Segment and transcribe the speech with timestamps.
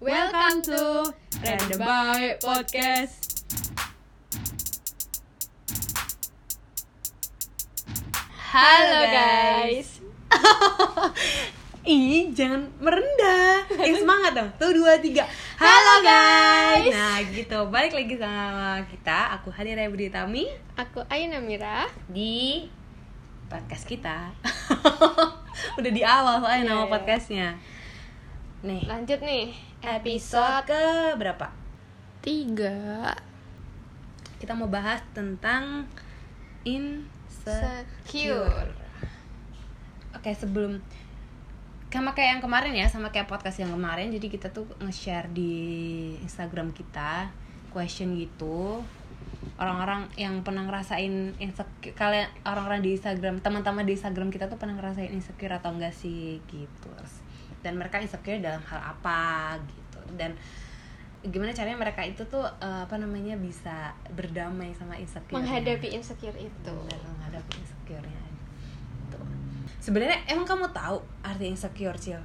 [0.00, 1.12] Welcome to
[1.44, 3.44] Random Boy Podcast.
[8.50, 10.02] Halo guys.
[11.86, 13.64] Ih, jangan merendah.
[13.72, 14.50] Eh, semangat dong.
[14.60, 15.24] Tuh, dua, tiga.
[15.56, 16.92] Halo guys.
[16.92, 17.58] Nah, gitu.
[17.70, 19.38] Balik lagi sama kita.
[19.40, 20.44] Aku Hadira Budi Tami
[20.76, 21.88] Aku Ayuna Mira.
[22.06, 22.68] di
[23.48, 24.30] podcast kita.
[25.78, 26.90] Udah di awal soalnya nama Iya.
[26.90, 27.48] podcastnya.
[28.60, 30.82] Nih, Lanjut nih episode ke
[31.16, 31.60] berapa?
[32.20, 33.16] tiga.
[34.36, 35.88] Kita mau bahas tentang
[36.64, 37.88] insecure.
[38.04, 38.70] Secure.
[40.12, 40.80] Oke, sebelum
[41.90, 44.12] sama kayak yang kemarin ya, sama kayak podcast yang kemarin.
[44.12, 45.52] Jadi kita tuh nge-share di
[46.20, 47.32] Instagram kita
[47.72, 48.84] question gitu.
[49.56, 54.76] Orang-orang yang pernah ngerasain insecure kalian orang-orang di Instagram, teman-teman di Instagram kita tuh pernah
[54.76, 56.92] ngerasain insecure atau enggak sih gitu.
[57.60, 59.20] Dan mereka insecure dalam hal apa
[59.62, 60.00] gitu.
[60.14, 60.32] Dan
[61.20, 66.72] gimana caranya mereka itu tuh eh, apa namanya bisa berdamai sama insecure Menghadapi insecure itu.
[66.72, 68.22] Benar, menghadapi insecure-nya
[69.08, 69.20] Tuh.
[69.78, 72.22] sebenarnya emang kamu tahu arti insecure cil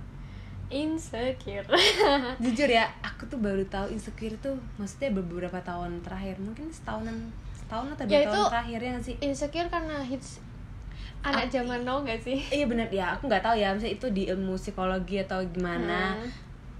[0.65, 1.67] Insecure.
[2.43, 7.87] jujur ya aku tuh baru tahu insecure tuh maksudnya beberapa tahun terakhir mungkin setahunan setahun
[7.93, 10.39] atau dua Ya, tahun itu- terakhir ya sih insecure karena hits
[11.25, 12.37] anak zaman now gak sih?
[12.49, 16.29] iya benar ya aku nggak tahu ya misalnya itu di ilmu psikologi atau gimana Hmm.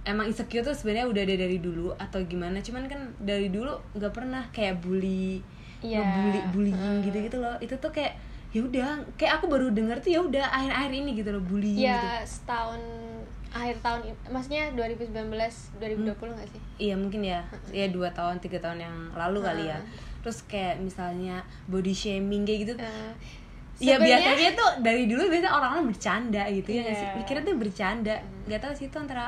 [0.06, 4.14] emang insecure tuh sebenarnya udah ada dari dulu atau gimana cuman kan dari dulu nggak
[4.14, 5.42] pernah kayak bully
[5.82, 6.00] Iya.
[6.00, 7.02] ngebully bullying Hmm.
[7.02, 8.14] gitu gitu loh itu tuh kayak
[8.50, 11.90] ya udah kayak aku baru denger tuh ya udah akhir-akhir ini gitu loh bullying gitu
[11.90, 12.80] Ya setahun
[13.50, 15.12] akhir tahun maksudnya 2019
[15.76, 16.62] 2020 nggak sih?
[16.78, 17.40] Iya mungkin ya,
[17.72, 19.80] ya dua tahun tiga tahun yang lalu kali ya.
[19.80, 19.88] Hmm.
[20.22, 22.74] Terus kayak misalnya body shaming kayak gitu.
[22.78, 23.12] Eh,
[23.78, 26.82] Iya biasanya tuh dari dulu biasanya orang-orang bercanda gitu ya.
[26.82, 27.02] nggak sih?
[27.02, 27.10] Iya.
[27.10, 27.18] Hmm.
[27.20, 28.16] Mikirnya tuh bercanda.
[28.46, 29.26] Gak tahu sih itu antara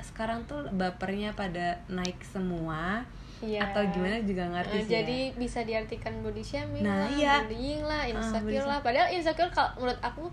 [0.00, 3.02] sekarang tuh bapernya pada naik semua
[3.38, 3.62] Iya.
[3.64, 4.92] atau gimana juga ngerti Eh, sih.
[4.92, 5.36] jadi ya.
[5.36, 7.34] bisa diartikan body shaming Nah, lah, iya.
[7.40, 8.78] bullying lah, body insecure lah.
[8.80, 10.26] Padahal insecure kalau menurut aku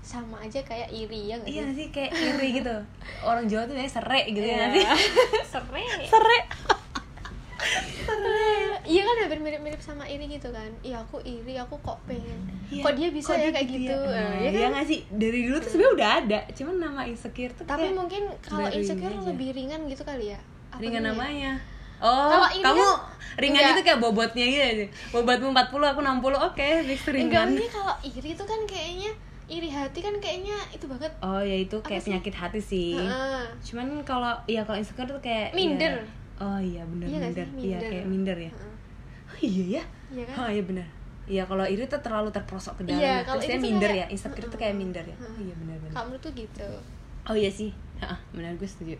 [0.00, 1.60] sama aja kayak iri ya nggak Iya sih?
[1.62, 2.76] nggak sih kayak iri gitu.
[3.28, 4.66] Orang Jawa tuh biasanya serik gitu ya Iya.
[4.70, 4.84] sih.
[5.52, 5.84] Sere.
[6.04, 6.44] Serik.
[8.82, 10.70] Iya kan hampir mirip-mirip sama iri gitu kan.
[10.80, 12.40] Iya aku iri, aku kok pengen.
[12.66, 13.92] Iya, Kok dia bisa ya kayak gitu.
[13.92, 14.08] ya?
[14.08, 14.70] Eh, Nah, iya iya kan?
[14.72, 18.66] nggak sih dari dulu tuh sebenarnya udah ada cuman nama insecure tuh Tapi mungkin kalau
[18.66, 19.26] ini insecure aja.
[19.26, 20.40] lebih ringan gitu kali ya.
[20.68, 21.08] Apa ringan ya?
[21.08, 21.52] namanya
[21.98, 23.00] oh ini kamu kan-
[23.36, 23.74] ringan enggak.
[23.74, 27.94] itu kayak bobotnya gitu aja bobotmu 40 aku 60 oke fix Enggak, ringan ini kalau
[28.00, 29.10] iri itu kan kayaknya
[29.48, 31.10] iri hati kan kayaknya itu banget.
[31.18, 32.10] oh ya itu kayak Apa sih?
[32.12, 33.42] penyakit hati sih Heeh.
[33.64, 35.98] cuman kalau ya kalau insecure tuh kayak Minder.
[35.98, 36.06] ya-
[36.38, 37.46] oh iya bener Iya minder.
[37.58, 38.50] Iya kayak minder ya.
[38.50, 38.74] Heeh.
[39.28, 39.82] oh iya ya?
[40.08, 40.36] Iya kan?
[40.38, 40.86] oh iya bener.
[41.28, 43.00] Iya kalau iri tuh terlalu terprosok ke dalam.
[43.00, 43.16] Iya, ya.
[43.22, 44.14] kalau terus minder kayak- ya?
[44.14, 45.16] Insecure tuh kayak minder ya?
[45.18, 45.92] Oh iya bener bener.
[45.92, 46.68] Kalau menurut tuh gitu.
[47.28, 47.70] oh iya sih.
[47.98, 48.96] Heeh, benar gue setuju.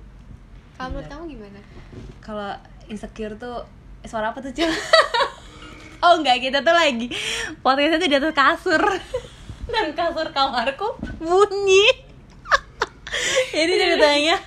[0.74, 1.60] Kalau menurut kamu gimana?
[2.20, 2.50] kalau
[2.86, 3.64] insecure tuh
[4.02, 4.68] eh, suara apa tuh cil?
[5.98, 7.10] Oh enggak kita tuh lagi.
[7.58, 8.78] Podcastnya tuh di atas kasur.
[9.72, 11.90] Dan kasur kamarku bunyi.
[13.56, 14.38] Jadi ceritanya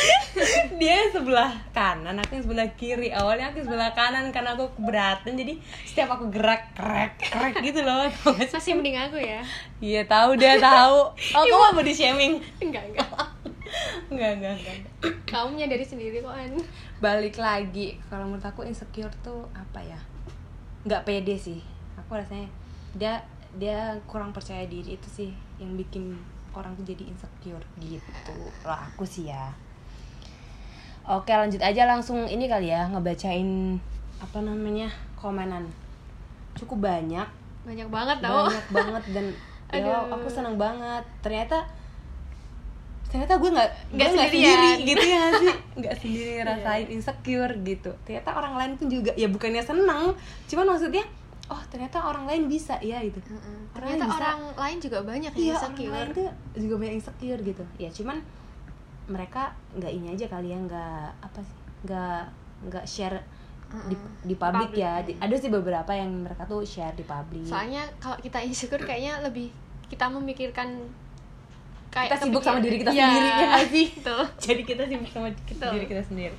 [0.80, 3.08] dia sebelah kanan aku yang sebelah kiri.
[3.12, 5.54] Awalnya aku sebelah kanan karena aku keberatan jadi
[5.84, 8.08] setiap aku gerak krek krek gitu loh?
[8.54, 9.40] Masih mending aku ya.
[9.78, 11.12] iya tahu dia tahu.
[11.36, 12.34] Oh kamu body shaming?
[12.60, 13.08] Enggak, enggak.
[14.12, 14.78] enggak enggak enggak.
[15.24, 16.60] Kamu menyadari sendiri kok, An.
[17.00, 17.96] balik lagi.
[18.08, 19.98] Kalau menurut aku insecure tuh apa ya?
[20.84, 21.60] Nggak pede sih.
[21.96, 22.48] Aku rasanya
[22.96, 23.24] dia
[23.56, 24.96] dia kurang percaya diri.
[25.00, 26.16] Itu sih yang bikin
[26.52, 28.36] orang tuh jadi insecure gitu.
[28.68, 29.52] Lah aku sih ya
[31.02, 33.78] oke lanjut aja langsung ini kali ya ngebacain
[34.18, 34.86] apa namanya
[35.18, 35.66] komenan.
[36.54, 37.26] Cukup banyak.
[37.66, 38.46] Banyak banget tau.
[38.46, 39.26] banyak banget dan
[39.82, 41.02] ya aku seneng banget.
[41.22, 41.66] Ternyata
[43.12, 45.52] ternyata gue nggak Nggak sendiri gitu ya sih.
[45.76, 47.90] Nggak sendiri ngerasain insecure gitu.
[48.06, 50.16] Ternyata orang lain pun juga ya bukannya seneng
[50.48, 51.04] cuman maksudnya
[51.52, 53.20] oh ternyata orang lain bisa ya gitu.
[53.20, 53.58] Heeh.
[53.76, 54.16] Orang Ternyata bisa.
[54.16, 55.92] orang lain juga banyak iya yang orang insecure.
[55.92, 57.64] lain tuh juga banyak insecure gitu.
[57.76, 58.16] Ya cuman
[59.12, 59.42] mereka
[59.72, 62.22] nggak ini aja kali ya nggak apa sih nggak
[62.66, 63.18] nggak share
[63.88, 64.92] di, di Public, ya iya.
[65.00, 69.24] Di- ada sih beberapa yang mereka tuh share di public Soalnya kalau kita insecure kayaknya
[69.24, 69.48] lebih
[69.88, 70.76] kita memikirkan
[71.88, 73.86] kita sibuk sama diri kita Iya, sendiri ya sih
[74.44, 75.72] jadi kita sibuk sama Betul.
[75.72, 76.36] diri kita sendiri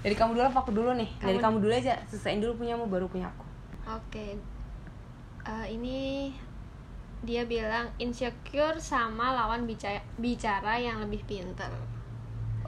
[0.00, 2.88] dari kamu dulu apa aku dulu nih dari Kamu- kamu dulu aja selesaiin dulu punyamu
[2.88, 3.44] baru punya aku
[3.90, 4.38] Oke.
[5.40, 6.30] Eh, ini
[7.20, 11.68] dia bilang insecure sama lawan bicara bicara yang lebih pinter.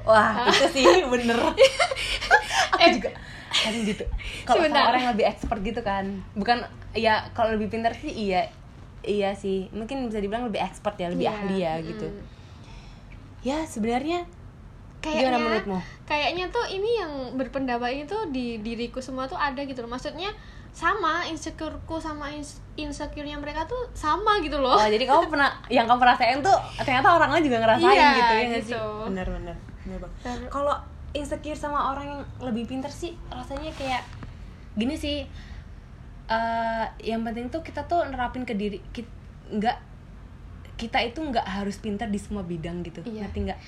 [0.02, 1.36] Wah itu sih bener.
[2.76, 3.10] Aku juga
[3.52, 4.04] kan gitu.
[4.42, 6.04] Kalau sama orang yang lebih expert gitu kan.
[6.34, 6.64] Bukan
[6.96, 8.48] ya kalau lebih pintar sih iya.
[9.02, 9.66] Iya sih.
[9.70, 11.88] Mungkin bisa dibilang lebih expert ya lebih Iya, ahli ya mm-mm.
[11.94, 12.06] gitu.
[13.42, 14.26] Ya sebenarnya
[15.02, 15.78] kayaknya Gimana menurutmu?
[16.06, 19.90] kayaknya tuh ini yang berpendapat ini tuh di diriku semua tuh ada gitu loh.
[19.90, 20.30] Maksudnya
[20.72, 25.84] sama insecureku sama ins- insecure-nya mereka tuh sama gitu loh Oh, jadi kamu pernah yang
[25.84, 28.60] kamu rasain tuh ternyata orang lain juga ngerasain Iya, gitu ya sih?
[28.66, 28.82] gitu.
[29.04, 29.56] Bener bener.
[29.82, 30.18] bener banget.
[30.22, 30.74] Ter- Kalau
[31.12, 34.00] insecure sama orang yang lebih pintar sih rasanya kayak
[34.74, 35.28] gini sih.
[36.24, 39.10] eh yang penting tuh kita tuh nerapin ke diri kita
[39.52, 39.76] nggak
[40.74, 43.26] kita itu nggak harus pintar di semua bidang gitu Iya.
[43.26, 43.58] ngerti nggak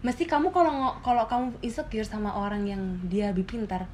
[0.00, 3.88] mesti kamu kalau kalau kamu insecure sama orang yang dia lebih pintar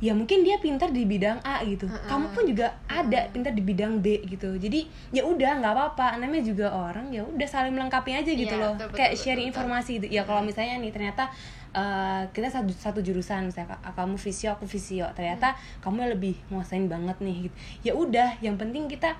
[0.00, 1.84] ya mungkin dia pintar di bidang A gitu.
[1.84, 2.08] Uh-uh.
[2.08, 4.56] kamu pun juga ada pintar di bidang B gitu.
[4.56, 6.16] Jadi ya udah nggak apa-apa.
[6.16, 8.72] Namanya juga orang ya udah saling melengkapi aja gitu Iya, loh.
[8.80, 10.06] betul, kayak betul, sharing betul, informasi gitu.
[10.08, 11.28] Ya kalau misalnya nih ternyata
[11.76, 15.04] eh, kita satu satu jurusan misalnya ka- kamu fisio aku fisio.
[15.12, 15.52] Ternyata
[15.84, 17.56] kamu lebih nguasain banget nih gitu.
[17.84, 19.12] Ya udah yang penting kita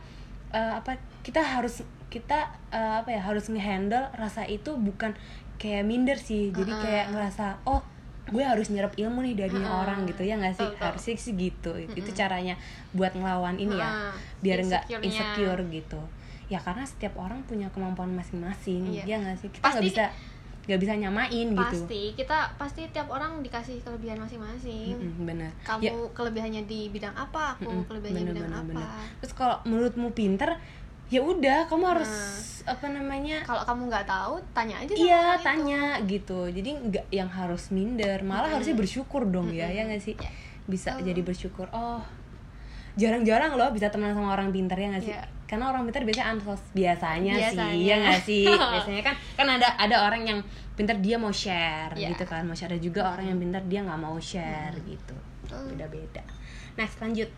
[0.51, 5.13] eh, apa kita harus kita eh, apa ya harus ngehandle rasa itu bukan
[5.61, 6.49] kayak minder sih.
[6.57, 6.81] Jadi Uh-uh.
[6.81, 7.85] kayak ngerasa oh
[8.31, 9.81] gue harus nyerap ilmu nih dari Uh-uh.
[9.81, 10.63] orang gitu ya nggak sih?
[10.63, 10.87] Betul, betul.
[10.87, 11.71] harusnya sih gitu.
[11.93, 12.55] Itu caranya
[12.91, 14.15] buat ngelawan ini ya Uh-uh.
[14.39, 16.01] biar nggak insecure gitu.
[16.47, 19.05] Ya karena setiap orang punya kemampuan masing-masing Iya.
[19.05, 19.49] ya nggak sih?
[19.49, 20.05] Kita nggak Pasti- bisa
[20.61, 21.79] nggak bisa nyamain gitu.
[21.83, 24.95] Pasti kita pasti tiap orang dikasih kelebihan masing-masing.
[24.95, 25.93] Mm-mm, bener kamu ya.
[26.13, 28.71] kelebihannya di bidang apa aku Mm-mm, kelebihannya bener, di bidang bener, apa.
[28.79, 28.89] bener.
[29.19, 30.51] terus kalau menurutmu pinter
[31.11, 32.11] ya udah kamu harus
[32.61, 32.73] Nah.
[32.73, 35.43] apa namanya kalau kamu nggak tahu tanya aja sama Iya orang itu.
[35.43, 38.55] tanya gitu jadi nggak yang harus minder malah Mm-mm.
[38.55, 39.77] harusnya bersyukur dong ya Mm-mm.
[39.77, 40.31] ya nggak sih Ya.
[40.65, 41.07] bisa Betul.
[41.11, 41.99] jadi bersyukur oh
[42.93, 45.25] jarang-jarang loh bisa temenan sama orang pintar ya nggak sih Iya.
[45.47, 47.75] karena orang pintar biasanya ansos biasanya, sih Biasanya.
[47.81, 50.39] ya nggak sih biasanya kan kan ada ada orang yang
[50.75, 52.13] pintar dia mau share Iya.
[52.13, 55.75] gitu kan mau share ada juga orang yang pintar dia nggak mau share gitu Betul.
[55.75, 56.23] beda-beda
[56.77, 57.31] next lanjut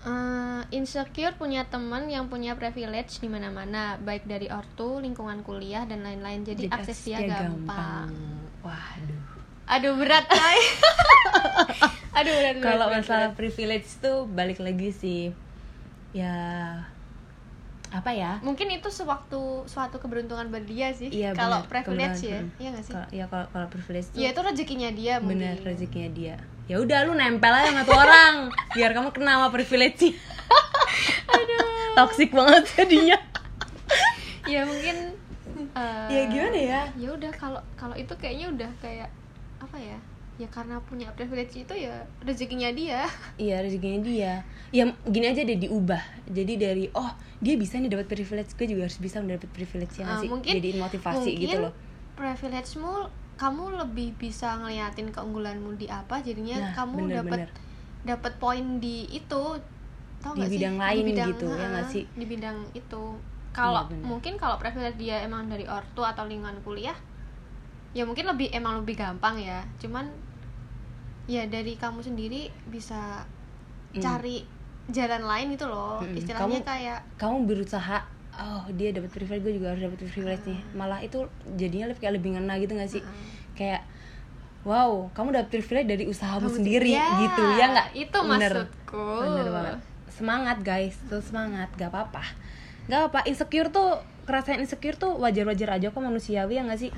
[0.00, 6.00] Eh, insecure punya teman yang punya privilege di mana-mana baik dari ortu lingkungan kuliah dan
[6.00, 8.08] lain-lain jadi, akses dia gampang.
[8.64, 9.24] waduh
[9.68, 10.60] aduh berat Tay.
[12.16, 13.38] aduh berat, berat, kalau masalah berat.
[13.44, 15.22] privilege tuh balik lagi sih
[16.16, 16.80] ya
[17.90, 22.62] apa ya mungkin itu sewaktu suatu keberuntungan bagi dia sih Iya kalau privilege ya kebetulan.
[22.62, 25.66] iya nggak sih Kalau ya kalau kalau privilege tuh ya itu rezekinya dia bener mungkin
[25.66, 26.36] rezekinya dia.
[26.70, 28.34] Ya udah lu nempel aja sama tuh orang
[28.78, 30.14] biar kamu kena sama privilege.
[31.34, 31.66] aduh
[31.98, 33.18] Toxic banget jadinya.
[34.54, 34.96] ya mungkin
[35.74, 36.80] eh, ya gimana ya?
[36.94, 39.10] ya udah kalau kalau itu kayaknya udah kayak
[39.58, 39.98] apa ya
[40.40, 41.94] ya karena punya privilege itu ya
[42.24, 43.04] rezekinya dia
[43.44, 44.32] Iya rezekinya dia.
[44.72, 46.00] Ya gini aja deh diubah.
[46.28, 50.04] Jadi dari oh dia bisa nih dapat privilege, gue juga harus bisa mendapat privilege ya
[50.06, 50.30] nggak Eh, sih?
[50.32, 51.72] mungkin Jadiin motivasi mungkin gitu loh.
[52.16, 52.94] privilege-mu
[53.36, 57.40] kamu lebih bisa ngeliatin keunggulanmu di apa jadinya Nah, kamu dapat
[58.02, 59.42] dapat poin di itu
[60.20, 62.04] tau Di sih bidang lain gitu, ya ha, sih?
[62.12, 63.02] di bidang itu
[63.50, 64.04] kalau bener.
[64.04, 66.96] mungkin kalau privilege dia emang dari ortu atau lingkungan kuliah
[67.90, 70.06] ya mungkin lebih emang lebih gampang ya cuman
[71.30, 73.22] ya dari kamu sendiri bisa
[73.90, 73.98] Hmm.
[73.98, 74.42] cari
[74.88, 76.14] jalan lain itu loh Mm-mm.
[76.16, 77.98] istilahnya Kamu- kayak Kamu berusaha
[78.32, 81.18] oh dia dapat privilege gue juga harus dapat privilege nih malah itu
[81.54, 83.26] jadinya lebih kayak lebih ngena gitu gak sih Heeh.
[83.52, 83.82] kayak
[84.62, 88.52] wow kamu dapat privilege dari usahamu Kamu sendiri Ya, gitu ya nggak itu Bener.
[88.52, 89.76] maksudku bener banget
[90.10, 92.22] semangat guys tuh semangat gak apa-apa
[92.86, 96.90] gak apa insecure tuh kerasain insecure tuh wajar-wajar aja kok manusiawi ya gak sih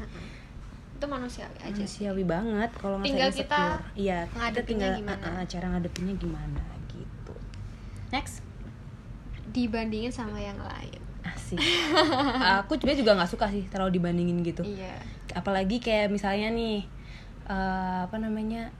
[1.02, 2.06] itu manusiawi aja sih.
[2.06, 5.18] Manusiawi banget kalau Tinggal kita iya kita tinggal gimana.
[5.18, 6.62] uh, uh, cara ngadepinnya gimana
[6.94, 7.34] gitu.
[8.14, 8.46] Next.
[9.50, 11.02] Dibandingin sama yang lain.
[11.26, 11.58] Asik.
[12.62, 14.62] Aku juga juga nggak suka sih terlalu dibandingin gitu.
[14.62, 14.94] Iya.
[15.34, 16.86] Apalagi kayak misalnya nih
[17.50, 18.70] eh, apa namanya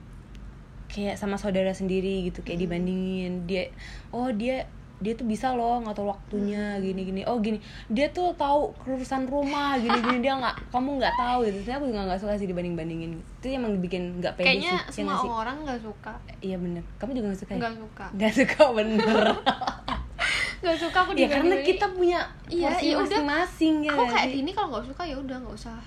[0.87, 3.43] kayak sama saudara sendiri gitu kayak dibandingin.
[3.51, 3.67] Dia
[4.15, 4.71] oh dia
[5.03, 7.59] dia tuh bisa loh ngatur waktunya gini gini oh gini.
[7.91, 11.59] Dia tuh tahu urusan rumah gini gini dia nggak kamu nggak tahu gitu.
[11.61, 15.03] Ternyata aku juga nggak suka sih dibanding bandingin itu emang bikin nggak pede kayaknya sih
[15.03, 15.29] ya semua nggak sih?
[15.29, 16.13] orang nggak suka.
[16.39, 16.83] Iya bener.
[16.95, 17.59] Kamu juga nggak suka ya?
[17.59, 18.05] Nggak suka.
[18.15, 19.25] Nggak suka bener.
[20.63, 23.03] Nggak suka aku ya karena kita punya Iya, porsi ya udah.
[23.03, 25.77] masing-masing ya aku nggak kayak gini kalau nggak suka ya udah nggak usah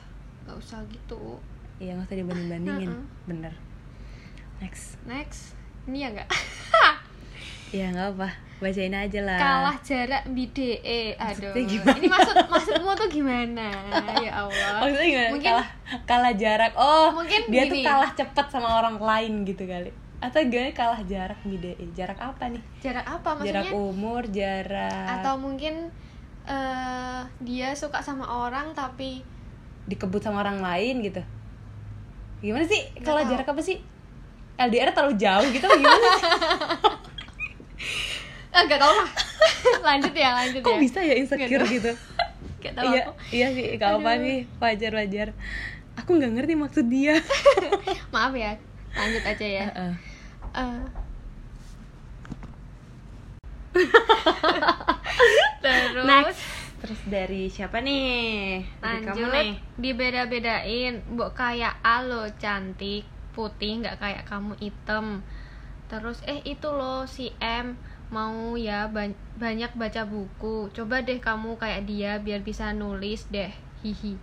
[0.45, 1.41] nggak usah gitu.
[1.81, 2.93] Iya nggak usah dibanding bandingin
[3.25, 3.53] bener.
[4.61, 5.01] Next.
[5.09, 5.57] Next.
[5.89, 6.29] Ini ya nggak?
[7.73, 13.69] Ya nggak apa bacain aja lah kalah jarak BDE aduh ini maksud maksudmu tuh gimana
[14.17, 15.31] ya Allah Maksudnya gimana?
[15.31, 15.69] mungkin kalah
[16.03, 16.73] kalah jarak.
[16.75, 17.85] Oh, Mungkin dia tuh gini.
[17.85, 19.93] kalah cepet sama orang lain gitu kali.
[20.19, 21.73] Atau gimana kalah jarak beda?
[21.93, 22.63] Jarak apa nih?
[22.81, 25.75] jarak apa maksudnya Jarak umur, jarak atau mungkin
[26.45, 29.21] eh dia suka sama orang tapi
[29.85, 31.21] dikebut sama orang lain gitu.
[32.41, 32.81] Gimana sih?
[32.99, 33.79] Kalah jarak apa sih?
[34.57, 36.25] LDR terlalu jauh gitu gimana sih?
[38.57, 39.11] ah nggak tau lah.
[39.93, 40.81] Lanjut ya lanjut Kok ya.
[40.81, 41.77] bisa ya insecure tahu.
[41.77, 41.93] gitu?
[42.67, 43.13] Tahu iya, aku.
[43.31, 45.29] iya sih, gak apa nih, wajar wajar.
[45.95, 47.15] aku nggak ngerti maksud dia.
[48.15, 48.59] Maaf ya.
[48.93, 49.65] Lanjut aja ya.
[49.71, 49.95] Heeh.
[50.61, 50.83] Eh.
[55.63, 56.05] terus?
[56.05, 56.43] Next.
[56.83, 58.67] Terus dari siapa nih?
[58.83, 59.31] Dari kamu lanjut.
[59.33, 59.51] nih.
[59.79, 60.95] Dibeda-bedain.
[61.15, 65.23] Mbok kayak alo cantik putih nggak kayak kamu hitam.
[65.87, 67.79] Terus eh itu loh si M
[68.11, 70.71] mau ya ban- banyak baca buku.
[70.73, 73.51] Coba deh kamu kayak dia biar bisa nulis deh.
[73.83, 74.15] Hihi.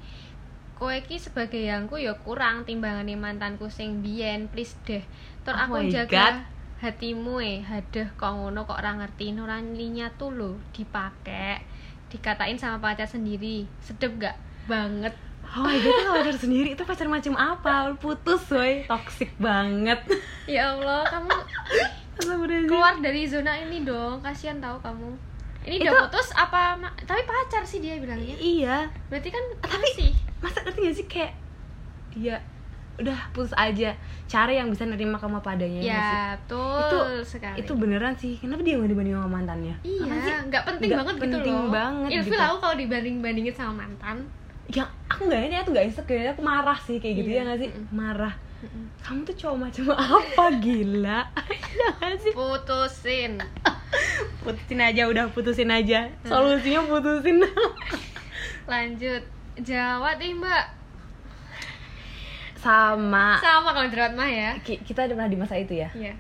[0.80, 5.04] Kowe ki sebagai yangku ya kurang timbangane mantanku sing biyen please deh.
[5.46, 6.36] Tur Oh aku jaga God.
[6.84, 9.32] hatimu eh hadeh kok ngono kok ora ngerti.
[9.36, 11.64] Nuraninya tuh lo dipakai
[12.12, 13.66] dikatain sama pacar sendiri.
[13.80, 14.36] Sedep gak?
[14.68, 15.14] Banget
[15.54, 17.94] oh my god itu pacar sendiri itu pacar macam apa?
[17.96, 18.84] Putus woy.
[18.84, 20.02] Toxic banget.
[20.46, 21.30] Ya Allah kamu
[22.66, 24.20] keluar dari zona ini dong.
[24.20, 25.10] Kasihan tahu kamu.
[25.64, 28.36] Ini udah putus apa tapi pacar sih dia bilangnya.
[28.36, 28.78] Iya.
[29.08, 31.32] Berarti kan Tapi- masih masa ngerti gak sih kayak
[32.14, 32.38] ya
[32.94, 33.90] udah putus aja
[34.28, 35.90] cari yang bisa nerima kamu padanya sih?
[35.90, 37.58] ya betul Itu- sekali.
[37.58, 38.38] itu beneran sih.
[38.38, 39.76] Kenapa dia nggak dibanding sama mantannya?
[39.82, 40.34] Iya sih?
[40.46, 41.70] nggak penting Nggak banget gitu penting loh.
[41.72, 42.44] banget Ilfil gitu.
[42.44, 44.18] aku kalau dibanding bandingin sama mantan
[44.72, 47.38] yang aku nggak ini aku nggak insecure aku marah sih kayak gitu Iya.
[47.38, 47.70] ya nggak sih?
[47.90, 48.34] Marah.
[49.04, 51.20] Kamu tuh cowok macam apa gila?
[52.00, 52.32] Ya sih?
[52.32, 53.36] Putusin.
[54.44, 56.08] Putusin aja udah putusin aja.
[56.24, 57.44] Solusinya putusin.
[58.64, 59.24] Lanjut.
[59.60, 60.66] Jawab nih mbak.
[62.56, 63.36] Sama.
[63.38, 64.56] Sama kalau jerawat mah ya.
[64.60, 65.92] Ki- kita pernah di masa itu ya?
[65.92, 66.16] Iya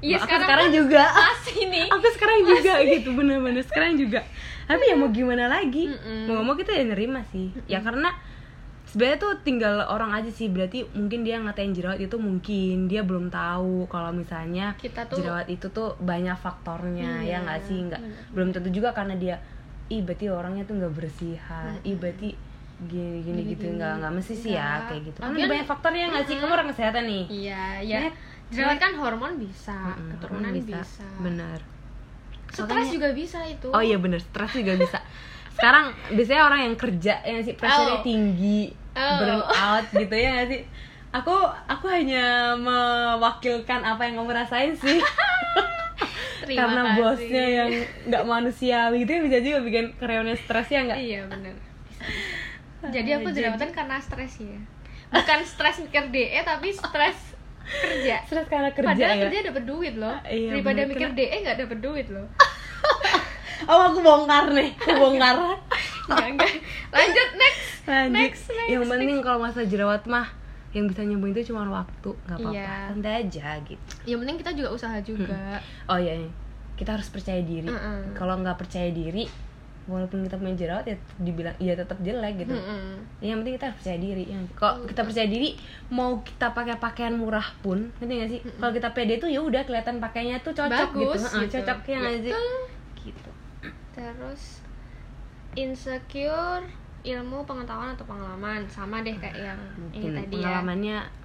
[0.00, 1.02] iya aku sekarang, sekarang kan juga.
[1.10, 1.86] masih nih.
[1.94, 4.20] Aku sekarang juga gitu bener-bener sekarang juga.
[4.64, 5.88] Tapi ya mau gimana lagi?
[5.88, 6.28] Mm-mm.
[6.28, 7.48] mau mau kita ya nerima sih.
[7.66, 8.12] Ya karena
[8.84, 10.46] sebenarnya tuh tinggal orang aja sih.
[10.46, 12.86] Berarti mungkin dia ngatain jerawat itu mungkin.
[12.86, 17.60] Dia belum tahu kalau misalnya kita tuh jerawat itu tuh banyak faktornya Iya, ya nggak
[17.64, 17.78] sih?
[17.88, 18.00] Nggak
[18.36, 19.36] belum tentu juga karena dia
[19.88, 21.72] ih berarti orangnya tuh nggak bersihan.
[21.82, 22.36] Ih berarti
[22.78, 23.74] gini gini Gini, gitu.
[23.74, 25.18] nggak nggak mesti sih ya kayak gitu.
[25.18, 26.36] Kan banyak faktornya nggak sih?
[26.38, 27.24] Kamu orang kesehatan nih.
[27.26, 28.12] Iya ya Nek,
[28.48, 31.58] jerawat kan hormon bisa Mm-mm, keturunan hormon bisa, benar
[32.48, 34.98] stres Makanya- juga bisa itu Oh iya bener, stres juga bisa.
[35.52, 38.00] Sekarang biasanya orang yang kerja yang sih pressure Oh.
[38.00, 39.20] tinggi, Oh.
[39.20, 40.62] burn out gitu ya nggak sih?
[41.10, 41.34] Aku
[41.66, 44.96] aku hanya mewakilkan apa yang kamu rasain sih.
[46.40, 46.96] Terima Karena kasih.
[46.96, 47.70] bosnya yang
[48.06, 50.98] nggak manusiawi itu bisa juga bikin karyawannya stres ya nggak?
[50.98, 51.52] iya benar
[52.94, 54.56] jadi aku jerawatan karena stres ya
[55.10, 57.36] bukan stres mikir DE tapi stres
[57.70, 59.22] kerja Stres karena kerja padahal ya.
[59.24, 60.90] kerja dapat duit loh Iya, daripada bener.
[60.90, 62.26] mikir DE nggak dapat duit loh
[63.64, 65.34] Oh aku bongkar nih, aku bongkar.
[66.08, 66.52] Enggak, enggak.
[66.88, 68.14] lanjut next Lanjut.
[68.14, 70.24] next next yang penting kalau masa jerawat mah
[70.70, 72.54] yang bisa nyembuhin itu cuma waktu, nggak apa-apa.
[72.54, 72.72] Iya.
[72.88, 73.92] Santai aja gitu.
[74.06, 76.30] yang penting kita juga usaha juga Oh iya, iya.
[76.74, 77.66] kita harus percaya diri.
[77.66, 78.14] Mm-mm.
[78.14, 79.26] Kalau nggak percaya diri,
[79.88, 82.52] walaupun kita punya jerawat ya dibilang ya tetap jelek gitu.
[82.52, 83.00] Mm-mm.
[83.24, 84.24] Yang penting kita harus percaya diri.
[84.28, 84.38] Ya.
[84.54, 85.50] Kalau kita percaya diri,
[85.88, 88.40] mau kita pakai pakaian murah pun, ngerti nggak sih?
[88.60, 91.08] Kalau kita pede tuh ya udah kelihatan pakainya tuh cocok gitu.
[91.08, 91.52] Bagus Heeh, gitu.
[91.58, 92.34] Cocok ya nggak sih?
[93.08, 93.30] Gitu.
[93.98, 94.62] terus
[95.58, 96.62] insecure
[97.02, 101.17] ilmu pengetahuan atau pengalaman sama deh kayak yang ini Mungkin tadi ya pengalamannya ya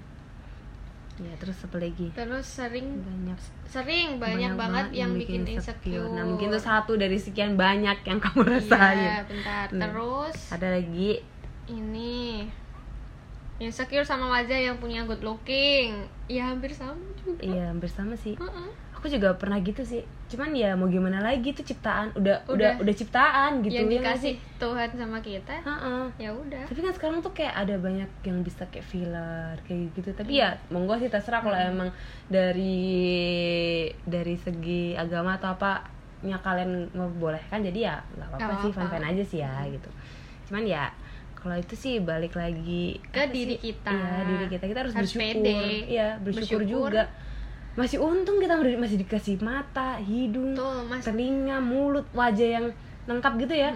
[1.39, 2.08] terus apa lagi?
[2.13, 3.39] terus sering Banyak
[3.70, 8.41] sering banyak, banget, yang bikin insecure, Nah, mungkin itu satu dari sekian banyak yang kamu
[8.46, 9.10] iya rasain.
[9.25, 9.82] bentar Hmm.
[9.82, 11.22] terus Ada lagi
[11.70, 12.46] ini
[13.58, 18.36] insecure sama wajah yang punya good looking ya hampir sama juga Iya, hampir sama sih.
[18.36, 18.82] Heeh.
[19.03, 20.00] Aku juga pernah gitu sih.
[20.31, 22.74] Cuman ya mau gimana lagi itu ciptaan, udah udah Udah.
[22.79, 26.03] udah, ciptaan gitu yang ya nggak dikasih Tuhan sama kita Heeh.
[26.17, 30.10] ya udah Tapi kan sekarang tuh kayak ada banyak yang bisa kayak filler kayak gitu.
[30.10, 30.55] Tapi Iya.
[30.55, 31.91] ya monggo sih terserah kalau emang
[32.25, 32.79] dari
[34.01, 35.83] dari segi agama atau apa
[36.24, 39.91] nya kalian membolehkan jadi ya nggak apa-apa sih fan fan aja sih ya gitu
[40.48, 40.88] cuman ya
[41.36, 43.75] kalau itu sih balik lagi Ke diri sih?
[43.75, 43.91] kita.
[43.91, 45.60] iya diri kita kita harus, Harus bersyukur pede.
[45.91, 46.91] iya bersyukur, Bersyukur.
[46.95, 47.03] juga
[47.74, 52.65] masih untung kita masih dikasih mata hidung tuh mas telinga mulut wajah yang
[53.10, 53.74] lengkap gitu ya?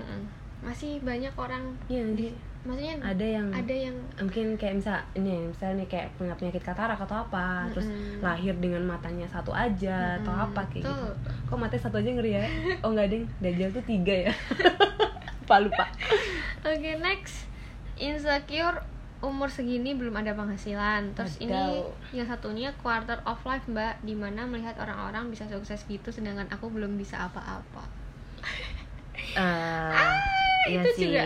[0.61, 2.29] Masih banyak orang iya di
[2.67, 6.99] maksudnya ada yang ada yang mungkin kayak misal ini misalnya nih kayak punya penyakit katarak
[6.99, 8.19] atau apa terus Mm-mm.
[8.19, 10.45] lahir dengan matanya satu aja atau Mm-mm.
[10.51, 10.91] apa kayak gitu.
[10.91, 11.13] Tuh.
[11.47, 12.45] kok matanya satu aja ngeri ya?
[12.83, 13.23] Oh enggak ding.
[13.39, 14.33] Dajjal tuh tiga ya?
[15.47, 15.85] Lupa lupa.
[16.67, 17.47] Oke next.
[17.95, 18.83] Insecure
[19.17, 21.17] umur segini belum ada penghasilan.
[21.17, 22.13] Terus ini Wadaw.
[22.13, 26.69] yang satunya quarter of life mbak di mana melihat orang-orang bisa sukses gitu sedangkan aku
[26.69, 27.81] belum bisa apa-apa.
[29.33, 30.11] Eh,
[30.69, 31.03] iya itu sih.
[31.09, 31.23] juga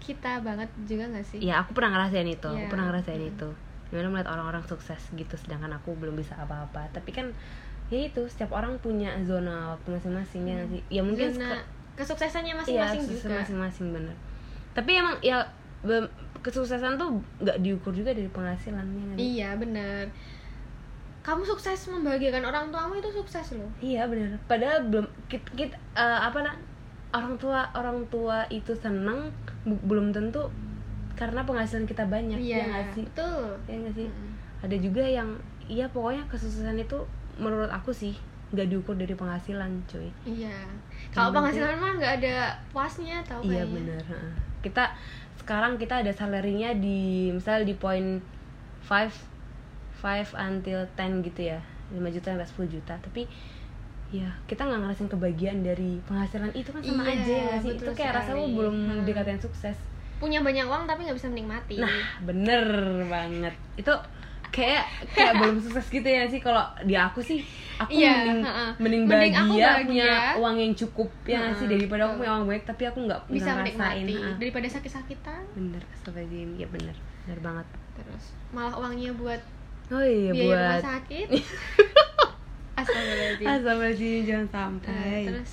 [0.00, 1.38] kita banget juga gak sih?
[1.40, 2.70] Iya aku pernah ngerasain itu aku Iya.
[2.72, 3.48] pernah ngerasain itu.
[3.90, 6.88] Gimana melihat orang-orang sukses gitu sedangkan aku belum bisa apa-apa.
[6.90, 7.26] Tapi kan
[7.90, 10.82] ya itu setiap orang punya zona waktu masing-masing ya nggak sih?
[10.88, 11.60] Ya mungkin Zona
[12.00, 13.36] kesuksesannya Iya, masing-masing sukses juga.
[13.44, 14.16] masing-masing bener.
[14.72, 15.42] Tapi emang ya
[16.40, 20.08] kesuksesan tuh nggak diukur juga dari penghasilannya iya bener.
[21.20, 23.68] Kamu sukses membahagiakan orang tuamu itu sukses loh.
[23.76, 26.56] Iya benar padahal belum kita, kita eh, apa nak
[27.12, 29.28] orang tua orang tua itu seneng
[29.64, 30.48] belum tentu
[31.18, 33.04] karena penghasilan kita banyak iya ya nggak sih?
[33.04, 33.44] betul.
[33.68, 34.08] Ya nggak sih?
[34.08, 34.32] Mm-mm.
[34.64, 35.28] ada juga yang
[35.68, 36.96] iya pokoknya kesuksesan itu
[37.36, 38.16] menurut aku sih
[38.50, 40.08] nggak diukur dari penghasilan cuy.
[40.24, 40.56] Iya.
[41.12, 43.76] Kalau penghasilan mah nggak ada puasnya tau iya kayaknya.
[43.76, 44.32] benar heeh.
[44.60, 44.84] kita
[45.40, 48.20] sekarang kita ada salarinya di misal di point
[48.84, 49.08] 5
[50.00, 51.60] 5 until 10 gitu ya.
[51.90, 52.94] 5 juta sampai 10 juta.
[52.96, 53.22] Tapi
[54.10, 57.74] ya kita nggak ngerasain kebahagiaan dari penghasilan itu kan sama Iya, aja ya sih?
[57.74, 59.04] Itu kayak rasa lu belum Hmm.
[59.04, 59.76] dikatain sukses.
[60.20, 61.80] Punya banyak uang tapi nggak bisa menikmati.
[61.80, 62.64] Nah bener
[63.08, 63.54] banget.
[63.76, 63.92] Itu
[64.50, 66.38] kayak kayak belum sukses gitu ya sih.
[66.38, 67.40] Kalau di aku sih
[67.76, 68.70] aku Iya, mending heeh.
[68.76, 69.86] mending Mending aku bahagia, bahagia.
[69.86, 71.66] punya uang yang cukup ya nggak sih?
[71.66, 74.34] Daripada aku punya uang banyak tapi aku nggak bisa ngerasain heeh.
[74.36, 75.42] daripada sakit-sakitan.
[75.52, 76.48] Bener astagfirullahaladzim.
[76.56, 76.96] Ya bener.
[77.24, 77.66] Bener banget.
[77.94, 79.40] Terus malah uangnya buat
[79.88, 81.26] oh iya biaya rumah buat sakit.
[82.76, 83.46] Astagfirullahaladzim.
[83.46, 85.18] Astagfirullahaladzim jangan sampai.
[85.26, 85.52] Terus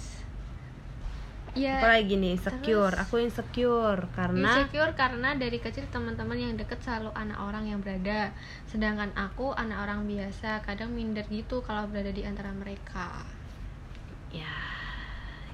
[1.57, 6.77] ya apalagi nih insecure terus- aku insecure karena insecure karena dari kecil teman-teman yang deket
[6.79, 8.29] selalu anak orang yang berada.
[8.65, 13.25] Sedangkan aku anak orang biasa kadang minder gitu kalau berada di antara mereka.
[14.29, 14.53] Ya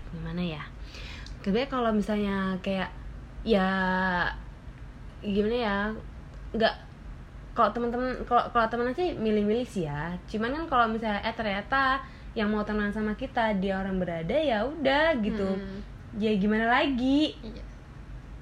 [0.09, 0.63] gimana ya?
[1.41, 2.91] Kebanyakan kalau misalnya kayak
[3.43, 3.67] ya
[5.19, 5.77] gimana ya?
[6.51, 6.75] Nggak
[7.53, 10.13] kalau teman-teman kalau kalau teman sih milih-milih sih ya.
[10.25, 12.01] Cuman kan kalau misalnya eh ternyata
[12.33, 15.45] yang mau temenan sama kita dia orang berada ya udah gitu.
[15.53, 15.92] Mm-mm.
[16.15, 17.33] Ya gimana lagi?
[17.39, 17.63] Iya.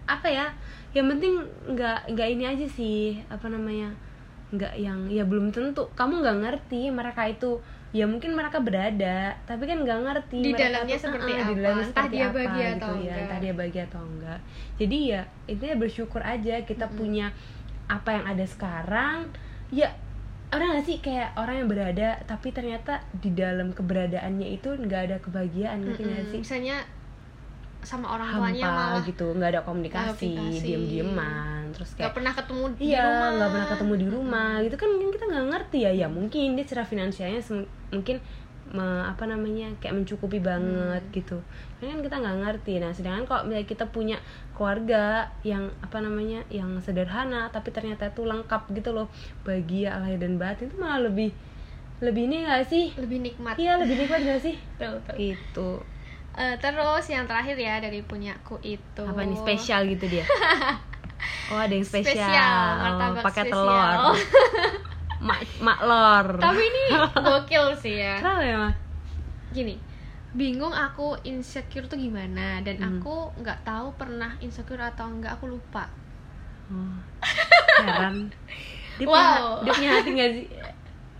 [0.04, 0.48] apa ya?
[0.92, 1.34] Yang penting
[1.72, 3.96] nggak nggak ini aja sih apa namanya
[4.52, 5.88] nggak yang ya belum tentu.
[5.94, 7.62] Kamu nggak ngerti mereka itu.
[7.92, 11.44] Ya mungkin mereka berada tapi kan nggak ngerti Di mereka dalamnya tuh, seperti "Ah, di
[11.44, 14.02] apa, dalamnya entah seperti dia apa bahagia gitu atau ya enggak." entah dia bahagia atau
[14.02, 14.40] enggak.
[14.76, 17.28] Jadi ya intinya bersyukur aja kita punya
[17.88, 19.18] apa yang ada sekarang.
[19.70, 19.88] Ya
[20.52, 25.18] orang nggak sih kayak orang yang berada tapi ternyata di dalam keberadaannya itu nggak ada
[25.20, 26.32] kebahagiaan ngerti nggak Mm-mm.
[26.32, 26.40] sih?
[26.44, 26.78] Misalnya
[27.82, 30.66] sama orang tuanya hampa malah gitu nggak ada komunikasi komunikasi.
[30.66, 33.30] diem dieman terus nggak kayak pernah ketemu di iya rumah.
[33.36, 36.66] nggak pernah ketemu di rumah gitu kan kan kita nggak ngerti ya ya mungkin dia
[36.66, 37.42] secara finansialnya
[37.90, 38.18] mungkin
[38.72, 41.12] me- apa namanya kayak mencukupi banget Hmm.
[41.12, 41.38] gitu.
[41.84, 42.80] Kan kita nggak ngerti.
[42.80, 44.18] Nah sedangkan kalau misalnya kita punya
[44.56, 49.12] keluarga yang apa namanya yang sederhana tapi ternyata itu lengkap gitu loh
[49.44, 51.36] bahagia lahir dan batin itu malah lebih
[52.00, 52.96] lebih ini gak sih?
[52.96, 53.60] Lebih nikmat.
[53.60, 54.56] Iya lebih nikmat gak sih?
[54.80, 55.16] Betul, betul.
[55.20, 55.70] gitu
[56.32, 59.04] Eh, terus yang terakhir ya dari punyaku itu.
[59.04, 60.26] Apa nih spesial gitu dia?
[61.52, 64.16] Oh ada yang spesial, Spesial, Oh, pakai telur.
[65.28, 66.26] Mak mak lor.
[66.42, 66.84] Tapi ini
[67.28, 68.18] gokil sih ya.
[68.18, 68.76] Kenapa ya Mak?
[69.52, 69.76] gini
[70.32, 73.04] bingung aku insecure tuh gimana dan Hmm.
[73.04, 75.92] aku nggak tahu pernah insecure atau enggak aku lupa.
[76.72, 76.96] Oh,
[77.84, 78.32] heran.
[78.96, 79.60] Dia Wow.
[79.60, 80.46] punya dia punya hati nggak sih?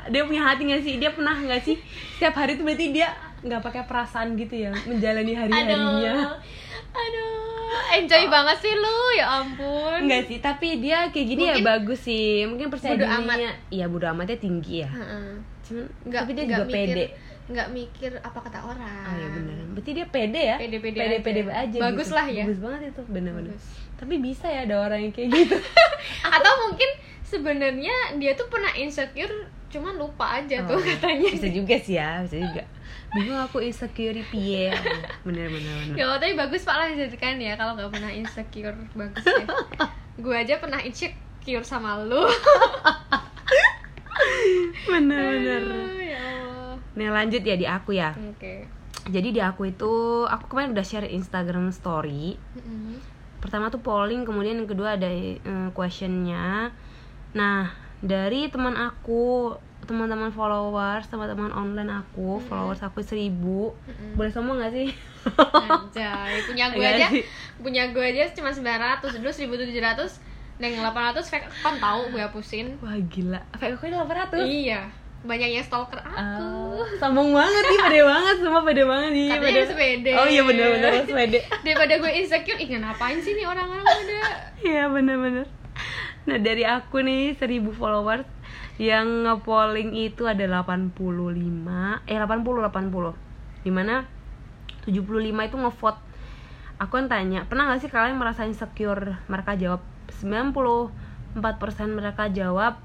[0.10, 0.94] Dia punya hati nggak sih?
[0.98, 1.78] Dia pernah nggak sih?
[2.16, 6.38] Setiap hari tuh berarti dia nggak pakai perasaan gitu ya menjalani hari harinya aduh
[6.92, 7.52] aduh
[7.98, 12.00] enjoy banget sih lu ya ampun Enggak sih, tapi dia kayak gini Mungkin ya bagus
[12.04, 12.44] sih.
[12.50, 13.52] Mungkin percaya bodo dirinya.
[13.70, 14.90] Iya, bodo amatnya tinggi ya.
[14.90, 15.28] Heeh.
[15.62, 17.06] Cuman nggak tapi dia nggak juga mikir, pede.
[17.52, 19.56] nggak mikir apa kata orang Oh iya bener.
[19.78, 20.58] Berarti dia pede ya?
[20.58, 21.24] Pede-pede pede, aja.
[21.24, 21.78] pede aja.
[21.80, 22.18] Bagus gitu.
[22.18, 22.44] lah ya.
[22.44, 23.52] Bagus banget itu, bener-bener.
[23.54, 23.68] Bagus.
[24.02, 25.58] Tapi bisa ya ada orang yang kayak gitu.
[26.36, 26.90] atau mungkin
[27.22, 32.20] sebenarnya dia tuh pernah insecure cuman lupa aja tuh Oh, katanya Bisa juga sih ya,
[32.28, 32.64] bisa juga.
[33.12, 34.72] Bingung aku insecure piye.
[35.22, 35.96] Bener bener bener.
[35.96, 39.46] ya tapi bagus pak lanjutkan ya kalau nggak pernah insecure bagus ya
[40.24, 42.24] gue aja pernah insecure sama lu
[44.88, 45.62] Bener bener.
[45.62, 48.12] Aduh, ya Allah Nih lanjut ya di aku ya.
[48.16, 48.54] oke
[49.02, 49.92] Jadi di aku itu
[50.24, 52.38] aku kemarin udah share Instagram story.
[52.56, 53.02] Mm-mm.
[53.42, 55.40] pertama tuh polling kemudian yang kedua ada eh,
[55.74, 56.70] questionnya
[57.34, 63.74] nah dari teman aku teman-teman followers teman-teman online aku followers aku seribu.
[63.86, 64.16] Mm-mm.
[64.16, 64.90] boleh sombong gak sih?
[65.52, 67.08] Anjay, punya gue aja
[67.58, 69.74] punya gue aja cuma 900 dulu 1700
[70.62, 72.78] dan yang 800 fake account tahu gue hapusin.
[72.80, 73.42] Wah gila.
[73.58, 74.90] Fake aku 800 iya
[75.22, 76.18] banyak yang stalker aku.
[76.18, 79.60] Ah, sombong banget nih pede banget semua pede banget nih Katanya pede.
[79.62, 80.12] harus pede.
[80.18, 84.22] oh iya bener-bener harus pede daripada gue insecure ih ngapain sih nih orang-orang pada?
[84.66, 85.46] Iya bener-bener.
[86.26, 88.26] Nah dari aku nih 1000 followers
[88.80, 94.08] Yang nge-polling itu ada 85 Eh 80 80 Di mana
[94.88, 96.02] 75 itu nge-vote.
[96.80, 99.20] Aku yang tanya Pernah gak sih kalian merasa insecure?
[99.28, 99.82] Mereka jawab
[100.12, 100.92] 94%
[101.92, 102.80] mereka jawab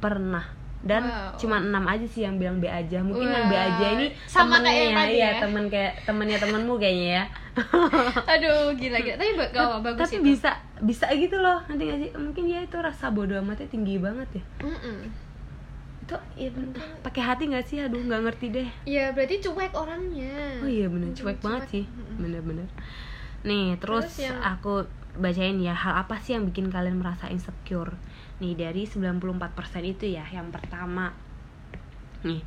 [0.00, 1.36] Pernah dan Wow.
[1.36, 2.98] cuma enam aja sih yang bilang B aja.
[2.98, 5.32] Mungkin yang B aja ini sama kayak temennya yang tadi ya, ya.
[5.38, 7.24] temen kayak temennya temenmu kayaknya ya.
[8.32, 9.16] Aduh gila gila.
[9.16, 10.24] Tapi gak apa, bagus tapi itu.
[10.32, 11.60] bisa bisa gitu loh.
[11.66, 12.10] Nanti gak sih?
[12.14, 14.42] Mungkin dia itu rasa bodoh amatnya tinggi banget ya.
[14.62, 14.98] Mm-mm.
[16.02, 16.50] itu ya
[17.06, 17.78] pakai hati nggak sih?
[17.78, 18.68] Aduh nggak ngerti deh.
[18.82, 20.58] Ya berarti cuek orangnya.
[20.58, 21.06] Oh iya bener.
[21.06, 21.84] Mm-mm, cuek banget sih.
[22.16, 22.66] Bener-bener
[23.40, 27.96] nih terus, Terus yang- aku bacain ya hal apa sih yang bikin kalian merasa insecure
[28.40, 29.52] nih dari 94%
[29.84, 31.12] itu ya yang pertama.
[32.24, 32.40] Nih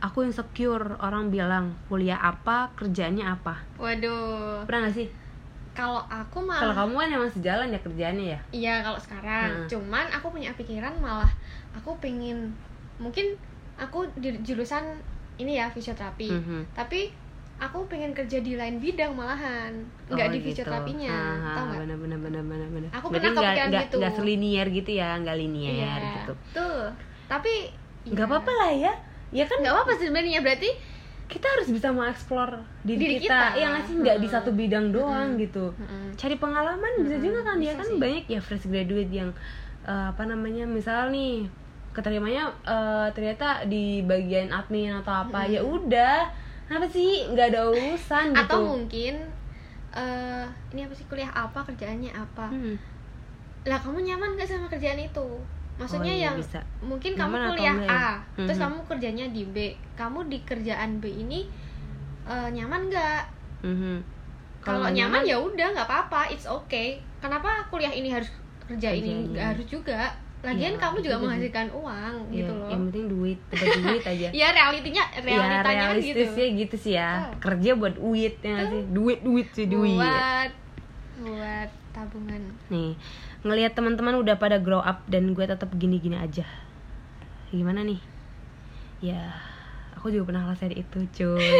[0.00, 3.64] aku insecure orang bilang kuliah apa kerjanya apa?
[3.80, 4.68] Waduh.
[4.68, 5.08] Pernah gak sih?
[5.76, 8.40] Kalau aku kalau malah kamu kan emang sejalan ya kerjaannya ya?
[8.52, 9.48] Iya kalau sekarang.
[9.52, 9.68] Hmm.
[9.68, 11.28] cuman aku punya pikiran malah
[11.76, 12.52] aku pengen
[12.96, 13.36] mungkin
[13.76, 14.96] aku di jurusan
[15.36, 16.32] ini ya fisioterapi.
[16.32, 16.60] Mhm.
[16.72, 17.12] tapi
[17.56, 19.72] aku pengen kerja di lain bidang malahan
[20.12, 20.46] nggak Oh, di gitu.
[20.52, 23.96] fisioterapinya Ah, tau nggak bener bener bener bener bener Aku berarti pernah kepikiran gitu.
[23.96, 26.80] nggak selinier gitu ya nggak linier iya gitu tuh
[27.26, 27.52] tapi
[28.06, 28.92] nggak ya, apa-apa lah ya
[29.32, 30.70] ya kan nggak apa-apa sebenarnya berarti
[31.26, 32.54] kita harus bisa mengeksplor
[32.86, 33.34] diri, Diri kita.
[33.34, 33.58] kita.
[33.58, 34.34] Iya nggak sih nggak di Mm-mm.
[34.38, 36.14] satu bidang doang gitu Mm-mm.
[36.14, 37.98] cari pengalaman bisa Mm-mm, juga kan dia bisa kan sih.
[37.98, 39.30] banyak ya fresh graduate yang
[39.82, 41.48] eh, apa namanya misal nih
[41.90, 45.54] keterimanya eh, ternyata di bagian admin atau apa Mm-mm.
[45.56, 46.16] ya udah
[46.66, 49.14] apa sih nggak ada urusan gitu atau mungkin
[49.92, 52.74] eh ini apa sih kuliah apa kerjaannya apa Hmm.
[53.64, 55.26] lah kamu nyaman gak sama kerjaan itu
[55.76, 56.60] maksudnya Oh, iya, yang bisa.
[56.78, 57.88] mungkin Nyaman kamu kuliah ya?
[57.88, 58.64] A terus Mhm.
[58.64, 59.56] kamu kerjanya di B
[59.94, 61.46] kamu di kerjaan B ini
[62.24, 63.20] eh, nyaman nggak
[63.62, 63.96] Mhm.
[64.60, 68.26] kalau nggak nyaman ya udah nggak apa-apa it's okay kenapa kuliah ini harus
[68.60, 69.30] kerja Kerja ini ini.
[69.30, 70.10] nggak harus juga
[70.46, 71.22] lagian Iya, kamu juga sih.
[71.22, 72.68] menghasilkan uang Iya, gitu loh.
[72.68, 74.28] yang penting duit dapat duit aja.
[74.30, 75.74] Ya realitinya ya realitanya gitu.
[76.14, 76.76] realistisnya gitu.
[76.78, 77.10] sih ya.
[77.10, 77.38] Betul.
[77.42, 78.82] kerja buat duit ya sih.
[78.88, 79.96] Duit duit sih duit.
[79.96, 80.50] Buat
[81.18, 82.42] buat tabungan.
[82.66, 82.94] Nih
[83.42, 86.46] ngelihat teman-teman udah pada grow up dan gue tetap gini-gini aja.
[87.48, 87.98] Gimana nih?
[89.00, 89.34] Ya
[89.92, 91.50] aku juga pernah ngerasain itu cuy.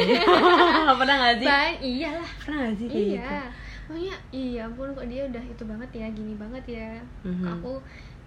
[0.99, 1.47] Pernah gak sih?
[1.47, 2.31] Bang, iyalah.
[2.39, 3.19] Pernah gak sih kayak gitu?
[3.19, 3.43] Iya
[3.87, 6.91] makanya iya ampun kok dia udah itu banget ya gini banget ya.
[7.23, 7.39] Mhm.
[7.39, 7.73] Kok aku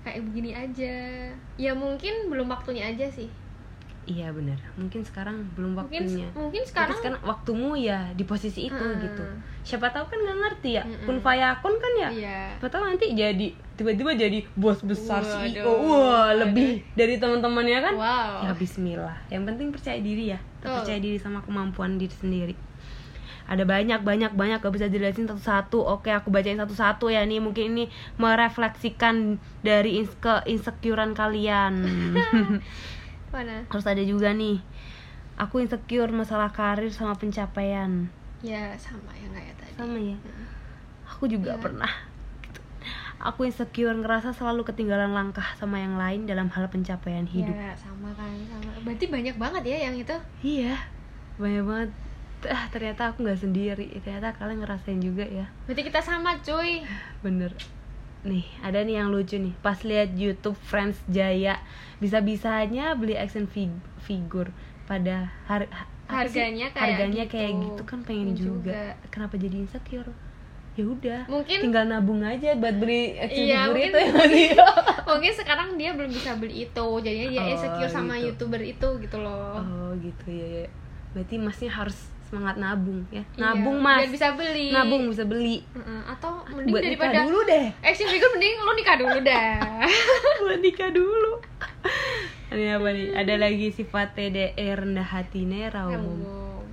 [0.10, 0.96] kayak begini aja.
[1.56, 3.30] Ya mungkin belum waktunya aja sih.
[4.10, 6.26] Iya benar mungkin sekarang belum mungkin waktunya.
[6.34, 9.06] mungkin sekarang sekarang sekarang waktumu ya di posisi itu Mm-mm.
[9.06, 9.22] gitu.
[9.62, 11.06] Siapa tahu kan nggak ngerti ya Mm-mm.
[11.06, 12.10] kun fayakun kan ya?
[12.10, 12.40] Iya.
[12.58, 16.42] Siapa tahu nanti jadi tiba-tiba jadi bos besar Waduh, CEO wah waduh.
[16.42, 17.94] lebih dari teman-temannya kan?
[18.02, 18.50] Wow.
[18.50, 19.18] Ya Bismillah.
[19.30, 20.40] Yang penting percaya diri ya.
[20.58, 22.56] Percaya diri sama kemampuan diri sendiri
[23.50, 24.62] ada banyak banyak banyak.
[24.62, 25.82] Gak bisa dijelasin satu-satu.
[25.82, 27.26] Oke aku bacain satu-satu ya.
[27.26, 31.74] Nih mungkin ini merefleksikan dari ins ke insecurean kalian.
[33.34, 33.66] Mana?
[33.66, 34.62] Terus ada juga nih.
[35.36, 38.06] Aku insecure masalah karir sama pencapaian.
[38.46, 39.74] Ya sama ya kayak tadi.
[39.76, 40.16] Sama ya?
[40.16, 40.46] Mm.
[41.10, 41.60] aku juga Iya.
[41.60, 41.94] pernah.
[42.40, 42.60] Gitu.
[43.20, 47.52] aku insecure ngerasa selalu ketinggalan langkah sama yang lain dalam hal pencapaian hidup.
[47.52, 48.72] Ya sama kan sama.
[48.86, 50.16] Berarti banyak banget ya yang itu.
[50.40, 50.78] Iya,
[51.36, 51.90] banyak banget.
[52.42, 53.92] Ah, ternyata aku nggak sendiri.
[54.00, 55.52] Ternyata kalian ngerasain juga ya.
[55.64, 56.88] berarti kita sama cuy
[57.20, 57.52] Bener.
[58.22, 59.56] Nih, ada nih yang lucu nih.
[59.58, 61.60] Pas lihat YouTube Friends Jaya,
[62.00, 64.52] bisa-bisanya beli action fig- figure
[64.84, 65.68] pada har?
[66.06, 67.34] Harganya kayak harganya gitu.
[67.34, 68.44] kayak gitu kan pengen juga.
[68.66, 68.82] juga.
[69.08, 70.10] Kenapa jadi insecure?
[70.74, 71.22] Ya udah.
[71.28, 74.48] Mungkin- tinggal nabung aja buat beli action Iya, figure mungkin- itu ya sih?
[75.10, 78.26] mungkin sekarang dia belum bisa beli itu jadinya dia Oh, insecure sama gitu.
[78.26, 80.48] youtuber itu gitu loh Oh, gitu ya.
[80.60, 80.68] ya.
[81.10, 81.98] Berarti masnya harus
[82.30, 83.26] semangat nabung ya.
[83.28, 84.00] Iya, Nabung, Mas.
[84.00, 84.68] biar bisa beli.
[84.70, 85.66] Nabung bisa beli.
[85.68, 87.66] Heeh, atau mending buat daripada nikah dulu deh.
[87.82, 89.58] Action figure mending lu nikah dulu dah.
[90.40, 91.32] Buat nikah dulu.
[92.50, 93.08] Ini apa nih?
[93.16, 96.18] Ada lagi sifat TDE rendah hati nera umum.
[96.18, 96.66] Ngomong.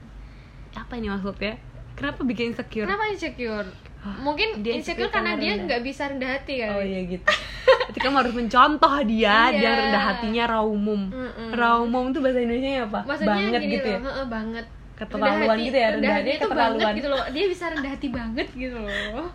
[0.74, 1.56] apa ini maksudnya?
[1.92, 2.84] Kenapa bikin insecure?
[2.84, 3.68] Kenapa insecure?
[3.98, 7.26] Hah, mungkin dia insecure insecure karena dia nggak bisa rendah hati kan oh iya gitu.
[7.26, 9.56] Berarti kamu harus mencontoh dia Iya.
[9.56, 11.48] dia rendah hatinya raumum Mm-mm.
[11.50, 13.00] raumum tuh bahasa Indonesia apa?
[13.02, 13.98] Maksudnya banget gitu ya?
[13.98, 14.04] loh.
[14.06, 17.24] Heeh, banget Keterlaluan Rendah hati- gitu ya, rendah hati hati itu banget gitu loh.
[17.28, 19.28] Dia bisa rendah hati banget gitu loh.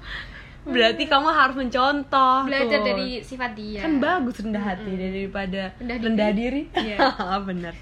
[0.63, 2.85] Berarti kamu harus mencontoh belajar tuh.
[2.87, 3.79] dari sifat dia.
[3.79, 6.05] Kan bagus rendah hati daripada Rendah diri.
[6.07, 6.97] rendah diri, Iya.
[7.47, 7.73] bener.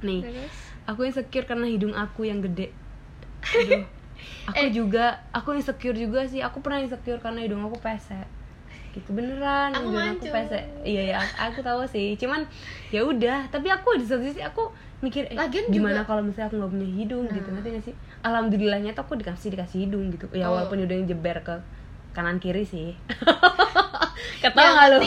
[0.00, 0.54] Nih Terus?
[0.86, 2.72] aku insecure karena hidung aku yang gede.
[3.54, 3.84] Aduh.
[4.46, 4.70] aku Eh.
[4.70, 6.40] juga aku insecure juga sih.
[6.40, 8.28] Aku pernah insecure karena hidung aku pesek.
[8.90, 10.64] Gitu beneran Aku hidung aku pesek.
[10.82, 12.12] Iya ya aku, aku tahu sih.
[12.14, 12.44] Cuman
[12.88, 16.48] ya udah tapi aku di satu sisi aku mikir eh, Lagian gimana juga- kalau misalnya
[16.48, 17.24] aku nggak punya hidung?
[17.28, 17.54] Gitu Nah.
[17.54, 17.94] nanti gak sih?
[18.20, 20.26] Alhamdulillahnya tuh aku dikasih dikasih hidung gitu.
[20.32, 20.54] Ya Oh.
[20.54, 21.54] walaupun hidungnya jeber ke
[22.10, 22.98] kanan kiri sih.
[24.42, 24.98] Ketawa yang nggak lu?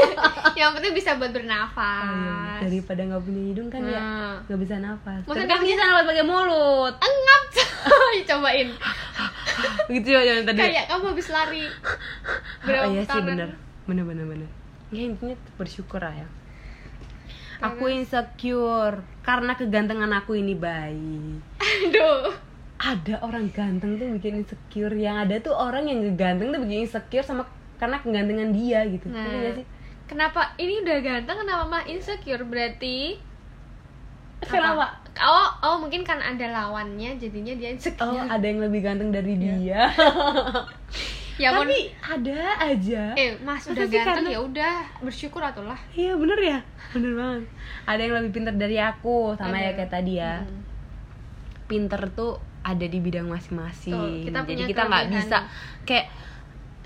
[0.58, 1.36] yang penting bisa buat iya.
[1.36, 4.34] bernafas daripada nggak punya hidung kan ya Hmm.
[4.46, 5.20] nggak bisa nafas.
[5.22, 6.94] Maksudnya kan bisa nafas pakai mulut.
[6.96, 7.42] Engap
[8.28, 8.68] cobain.
[9.86, 10.58] Gitu ya yang tadi.
[10.58, 11.64] Kayak kamu habis lari.
[12.64, 13.48] Berapa oh, iya sih bener.
[13.84, 14.48] Bener bener bener.
[14.88, 16.26] Ya intinya bersyukur lah ya
[17.60, 22.32] aku insecure karena kegantengan aku ini baik aduh.
[22.76, 27.24] Ada orang ganteng tuh bikin insecure yang ada tuh orang yang ganteng tuh bikin insecure
[27.24, 27.48] sama
[27.80, 29.08] karena kegantengan dia gitu.
[29.08, 29.64] Nah sih?
[30.04, 30.52] kenapa?
[30.60, 32.44] Ini udah ganteng kenapa malah insecure?
[32.44, 33.16] Berarti
[34.44, 38.04] kenapa oh oh mungkin kan ada lawannya jadinya dia insecure.
[38.04, 39.56] Oh ada yang lebih ganteng dari dia
[41.36, 43.12] ya tapi ada aja.
[43.12, 45.76] Eh mas Masa udah ganteng karena- ya udah bersyukur atuh lah.
[45.92, 46.58] Iya bener ya?
[46.96, 47.44] Bener banget.
[47.84, 50.40] Ada yang lebih pintar dari aku sama ya kayak tadi ya.
[50.40, 50.64] Hmm.
[51.66, 54.22] pinter tuh ada di bidang masing-masing.
[54.22, 55.38] Kita jadi kita nggak bisa
[55.82, 56.06] kayak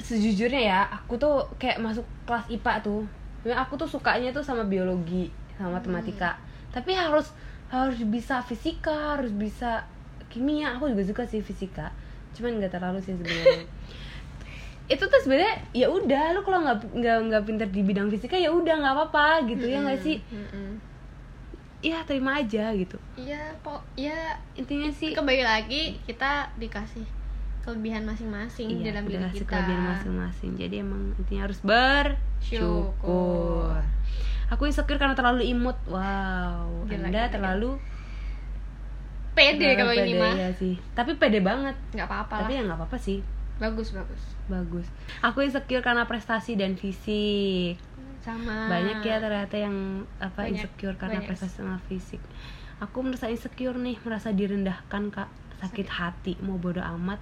[0.01, 3.05] sejujurnya ya aku tuh kayak masuk kelas IPA tuh
[3.45, 5.29] aku tuh sukanya tuh sama biologi
[5.61, 6.41] sama matematika.
[6.73, 7.37] Tapi harus
[7.69, 9.85] harus bisa fisika harus bisa
[10.33, 10.73] kimia.
[10.81, 11.93] Aku juga suka sih fisika
[12.31, 13.67] cuman nggak terlalu sih sebenarnya
[14.90, 18.50] itu tuh sebenarnya ya udah lu kalau nggak nggak nggak pinter di bidang fisika ya
[18.50, 20.18] udah nggak apa-apa gitu ya nggak sih?
[20.26, 20.83] Mm-mm.
[21.81, 22.98] ya terima aja gitu.
[23.14, 24.12] Iya pok ya
[24.53, 27.07] intinya sih kembali lagi kita dikasih
[27.61, 29.46] kelebihan masing-masing Iya, dalam diri kita.
[29.46, 30.50] kelebihan masing-masing.
[30.57, 32.18] Jadi emang intinya harus bersyukur.
[32.42, 33.79] Syukur.
[34.50, 35.79] aku insecure karena terlalu imut.
[35.87, 37.70] Wow Gila, anda gila, terlalu
[39.31, 40.35] pede kalau ini mah.
[40.35, 40.74] ya sih.
[40.92, 41.76] Tapi pede banget.
[41.94, 43.22] Nggak apa-apa tapi ya nggak apa-apa sih
[43.61, 44.23] bagus bagus.
[44.49, 44.87] Bagus.
[45.20, 47.77] Aku insecure karena prestasi dan fisik
[48.25, 48.66] sama.
[48.73, 51.29] Banyak ya ternyata yang apa Banyak, insecure karena banyak.
[51.29, 52.20] prestasi sama fisik
[52.81, 55.29] aku merasa insecure nih merasa direndahkan kak.
[55.61, 57.20] Sakit hati mau bodo amat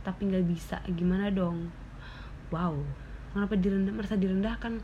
[0.00, 0.80] tapi nggak bisa.
[0.88, 1.68] Gimana dong?
[2.48, 2.80] Wow.
[3.36, 4.80] Kenapa direndah merasa direndahkan?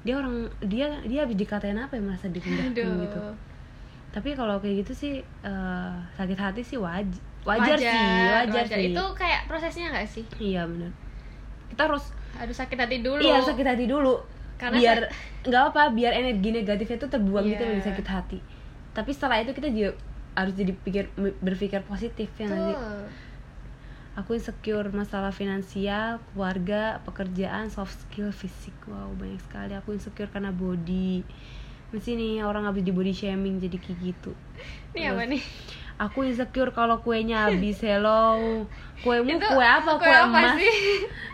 [0.00, 3.04] Dia orang dia dia habis dikatain apa ya merasa direndahkan Aduh.
[3.04, 3.20] gitu.
[4.08, 7.12] Tapi kalau kayak gitu sih eh, sakit hati sih waj
[7.46, 8.90] wajar, sih wajar, sih.
[8.90, 10.24] Itu kayak prosesnya nggak sih?
[10.38, 10.90] Iya benar
[11.68, 13.20] kita harus harus sakit hati dulu.
[13.22, 14.18] Iya sakit hati dulu.
[14.58, 14.98] Karena biar
[15.46, 17.70] nggak apa biar energi negatifnya itu terbuang gitu Iya.
[17.78, 18.38] dari sakit hati.
[18.96, 19.94] Tapi setelah itu kita juga
[20.34, 23.06] harus jadi pikir berpikir positif ya Tuh.
[24.18, 28.74] aku insecure masalah finansial keluarga pekerjaan soft skill fisik.
[28.90, 29.78] Wow banyak sekali.
[29.78, 31.22] Aku insecure karena body.
[31.94, 34.34] Mesti nih orang habis di body shaming jadi kayak gitu.
[34.98, 35.42] Ini apa nih
[35.98, 38.64] aku insecure kalau kuenya habis hello
[39.02, 39.90] kuemu Itu kue apa?
[39.98, 40.54] kue, kue apa emas.
[40.56, 40.74] sih?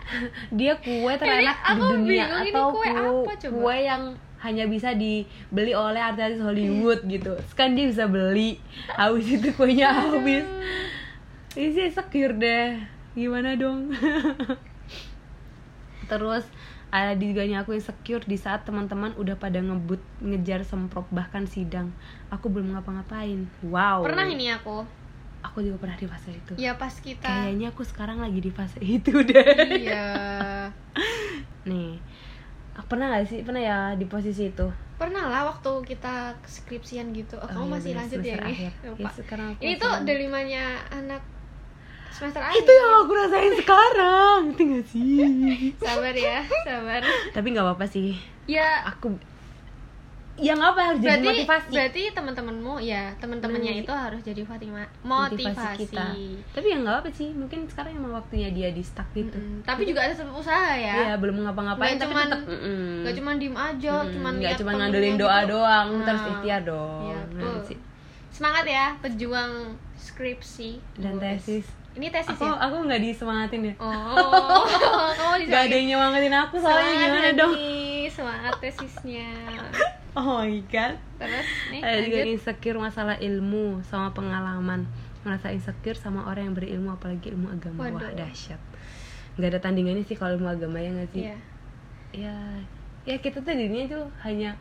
[0.59, 3.53] dia kue terenak di aku dunia bingung, atau kue kue, apa coba?
[3.55, 4.03] kue yang
[4.41, 7.33] hanya bisa dibeli oleh artis Hollywood gitu.
[7.49, 8.61] Sekarang dia bisa beli
[8.93, 10.45] habis itu kuenya habis.
[11.55, 12.77] Ini sih insecure deh.
[13.15, 13.89] Gimana dong?
[16.09, 16.45] Terus
[16.95, 21.91] ada juga nih aku insecure di saat teman-teman udah pada ngebut ngejar semprot bahkan sidang.
[22.31, 23.43] Aku belum ngapa-ngapain.
[23.67, 24.07] Wow.
[24.07, 24.87] Pernah ini aku?
[25.43, 26.53] Aku juga pernah di fase itu.
[26.57, 29.55] Ya pas kita kayaknya aku sekarang lagi di fase itu deh.
[29.83, 30.07] Iya.
[31.69, 31.99] Nih.
[32.87, 33.39] Pernah gak sih?
[33.45, 34.67] Pernah ya di posisi itu?
[34.95, 37.35] Pernah lah waktu kita skripsian gitu.
[37.39, 38.57] Oh, Oh, kamu iya masih lanjut ya nih
[38.95, 41.19] Ya, sekarang ini tuh delimanya anak
[42.15, 42.55] semester akhir.
[42.57, 45.19] Itu yang aku rasain sekarang itu gak sih?
[45.77, 47.01] Sabar ya sabar.
[47.29, 48.15] Tapi nggak apa-apa sih.
[48.45, 48.87] Ya.
[48.87, 49.19] Aku
[50.35, 51.71] ya nggak apa harus jadi berarti motivasi.
[51.71, 53.81] berarti teman-temanmu ya teman-temannya Hmm.
[53.81, 56.05] itu harus jadi Fatima motivasi motivasi, kita.
[56.51, 59.31] Tapi ya nggak apa sih mungkin sekarang emang waktunya dia di stuck gitu.
[59.31, 59.63] Mm-mm.
[59.63, 60.95] tapi juga ada sebab usaha ya.
[61.01, 62.83] Iya belum ngapa-ngapain Nggak tapi cuman- tetap mm-mm.
[63.01, 65.51] Gak cuma diem aja, Mm-mm, cuman nggak lihat cuma ngandelin doa gitu.
[65.53, 67.01] doang terus Nah, ikhtiar dong.
[67.01, 67.77] Iya, Nah, betul.
[68.27, 69.51] Semangat ya, pejuang
[69.95, 70.71] skripsi.
[70.97, 71.63] Dan tesis
[71.95, 72.59] Ini tesis aku ya?
[72.59, 73.73] aku nggak disemangatin ya.
[73.79, 74.67] Oh,
[75.15, 77.53] kamu Gak ada yang nyemangatin aku soalnya Semangat gimana dong?
[78.11, 79.29] Semangat tesisnya.
[80.15, 80.95] Oh my god.
[81.19, 84.87] Terus nih Ada juga insecure masalah ilmu sama pengalaman.
[85.27, 87.83] Merasa insecure sama orang yang berilmu apalagi ilmu agama.
[87.83, 88.15] Wah Waduh.
[88.15, 88.61] dahsyat.
[89.35, 91.21] Gak ada tandingannya sih kalau ilmu agama ya gak sih?
[91.27, 91.37] Iya.
[92.15, 92.35] Ya
[93.05, 94.55] ya kita tuh dirinya tuh hanya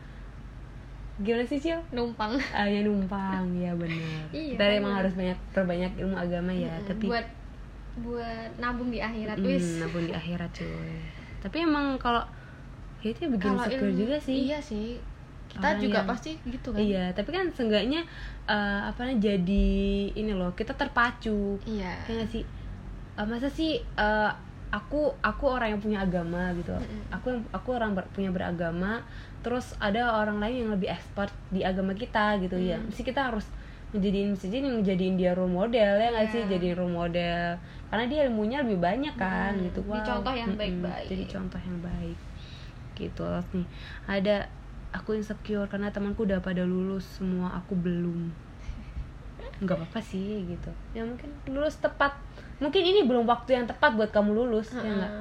[1.16, 1.78] Gimana sih Cil?
[1.90, 2.34] Numpang.
[2.50, 3.46] Hanya numpang.
[3.54, 4.26] Ya benar.
[4.28, 7.26] Iya, Kita emang harus banyak perbanyak ilmu agama ya Mm-mm, Tapi Buat
[7.94, 9.78] buat nabung di akhirat Hmm, wis.
[9.78, 10.98] nabung di akhirat cuy.
[11.38, 12.26] Tapi emang kalau
[12.98, 14.38] ya itu bikin Kalau insecure ilmu- juga sih.
[14.44, 14.98] Iya sih.
[15.46, 16.80] Kita Orang juga yang- pasti gitu kan.
[16.80, 18.00] Iya, tapi kan seenggaknya
[18.44, 19.66] eh, apa namanya jadi
[20.12, 21.62] ini loh, kita terpacu.
[21.62, 21.94] Iya.
[22.02, 22.42] Ya nggak sih?
[23.14, 24.30] Eh, masa sih eh,
[24.74, 26.74] aku aku orang yang punya agama gitu.
[26.74, 27.14] Mm-mm.
[27.14, 29.06] Aku yang aku orang ber- punya beragama,
[29.40, 32.74] terus ada orang lain yang lebih expert di agama kita gitu ya.
[32.76, 32.90] Mm.
[32.90, 33.46] Mesti kita harus
[33.94, 36.58] ngejadiin mesti jadi ngejadiin dia role model ya nggak sih Iya.
[36.58, 41.06] jadi role model karena dia ilmunya lebih banyak kan Mm, gitu jadi contoh yang baik-baik.
[41.06, 42.18] jadi contoh yang baik
[42.98, 43.66] gitu terus nih
[44.10, 44.36] ada
[44.90, 48.34] aku insecure karena temanku udah pada lulus semua aku belum
[49.62, 52.18] nggak apa-apa sih gitu ya mungkin lulus tepat
[52.64, 55.12] mungkin ini belum waktu yang tepat buat kamu lulus ya nggak?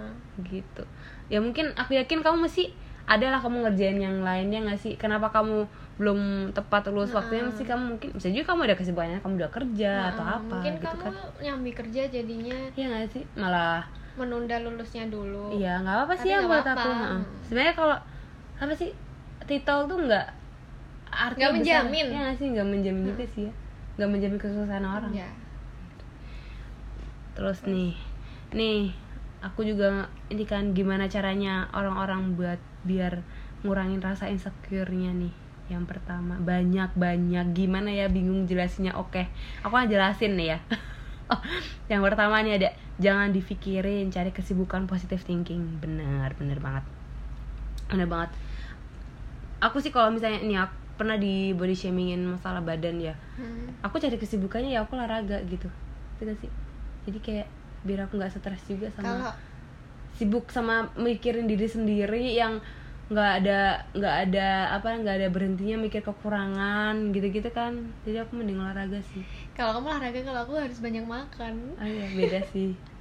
[0.43, 0.83] Gitu.
[1.27, 2.71] Ya mungkin aku yakin kamu masih
[3.03, 4.93] adalah kamu ngerjain yang lainnya nggak sih?
[4.95, 6.19] Kenapa kamu belum
[6.51, 7.43] tepat lulus waktunya?
[7.43, 10.73] Mesti kamu mungkin bisa juga kamu ada kesibukannya kamu udah kerja Nah, atau apa mungkin
[10.79, 11.13] gitu kamu kan.
[11.43, 13.23] nyambi kerja jadinya Iya nggak sih?
[13.35, 15.51] Malah menunda lulusnya dulu.
[15.51, 16.79] Iya nggak apa sih ya buat apa-apa.
[16.79, 17.21] aku heeh.
[17.43, 17.97] sebenarnya kalau
[18.55, 18.89] apa sih
[19.43, 20.27] titel tuh nggak
[21.11, 21.83] artinya Nggak besar.
[21.85, 22.05] menjamin.
[22.07, 22.47] Iya nggak sih?
[22.53, 23.53] Nggak menjamin juga sih ya.
[23.93, 25.11] Nggak menjamin kesuksesan orang.
[25.13, 25.29] Ya
[27.33, 27.97] terus nih
[28.53, 28.93] nih
[29.43, 33.19] aku juga ini kan gimana caranya orang-orang buat biar
[33.63, 35.33] ngurangin rasa insecure-nya nih.
[35.71, 38.95] Yang pertama banyak banyak gimana ya bingung jelasinnya?
[38.95, 39.27] Oke
[39.63, 40.59] aku akan jelasin nih ya.
[41.27, 41.39] Oh,
[41.91, 42.69] yang pertama nih ada
[42.99, 45.79] jangan dipikirin cari kesibukan positive thinking.
[45.83, 46.85] Benar benar banget.
[47.91, 48.31] Benar banget.
[49.63, 53.15] Aku sih kalau misalnya nih aku pernah di body shamingin masalah badan ya.
[53.33, 53.65] Hmm.
[53.81, 55.67] aku cari kesibukannya ya aku olahraga gitu.
[56.21, 56.51] Gitu sih
[57.03, 57.47] jadi kayak
[57.83, 59.31] biar aku nggak stres juga sama kalau
[60.13, 62.61] sibuk sama mikirin diri sendiri yang
[63.11, 64.47] nggak ada nggak ada
[64.79, 67.91] apa nggak ada berhentinya mikir kekurangan gitu-gitu kan.
[68.07, 69.21] Jadi aku mending olahraga sih.
[69.53, 71.75] Kalau kamu olahraga kalau aku harus banyak makan.
[71.77, 72.73] Ah iya beda sih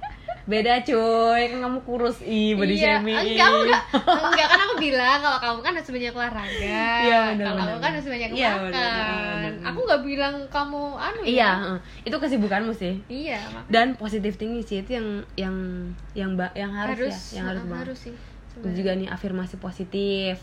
[0.43, 1.41] beda cuy.
[1.47, 2.19] Kan kamu kurus.
[2.19, 3.15] Ih body iya, shaming.
[3.15, 3.81] enggak, enggak,
[4.27, 6.83] enggak kan aku bilang kalau kamu kan harus banyak olahraga.
[6.99, 8.63] Iya, benar, kalau kamu kan harus banyak Iya, makan.
[8.63, 8.93] benar,
[9.33, 9.53] benar.
[9.63, 12.93] aku nggak bilang kamu anu iya ya itu kesibukanmu sih.
[13.05, 13.69] Iya makanya.
[13.69, 15.55] Dan positive thinking sih itu yang yang
[16.13, 17.79] yang ba- yang harus, harus ya yang harus banget.
[17.79, 18.15] harus sih
[18.51, 18.75] sebenarnya.
[18.75, 20.35] juga nih afirmasi positif.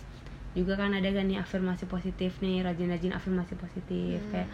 [0.51, 4.19] Juga kan ada kan nih afirmasi positif nih rajin-rajin afirmasi positif.
[4.21, 4.33] Hmm.
[4.33, 4.49] kayak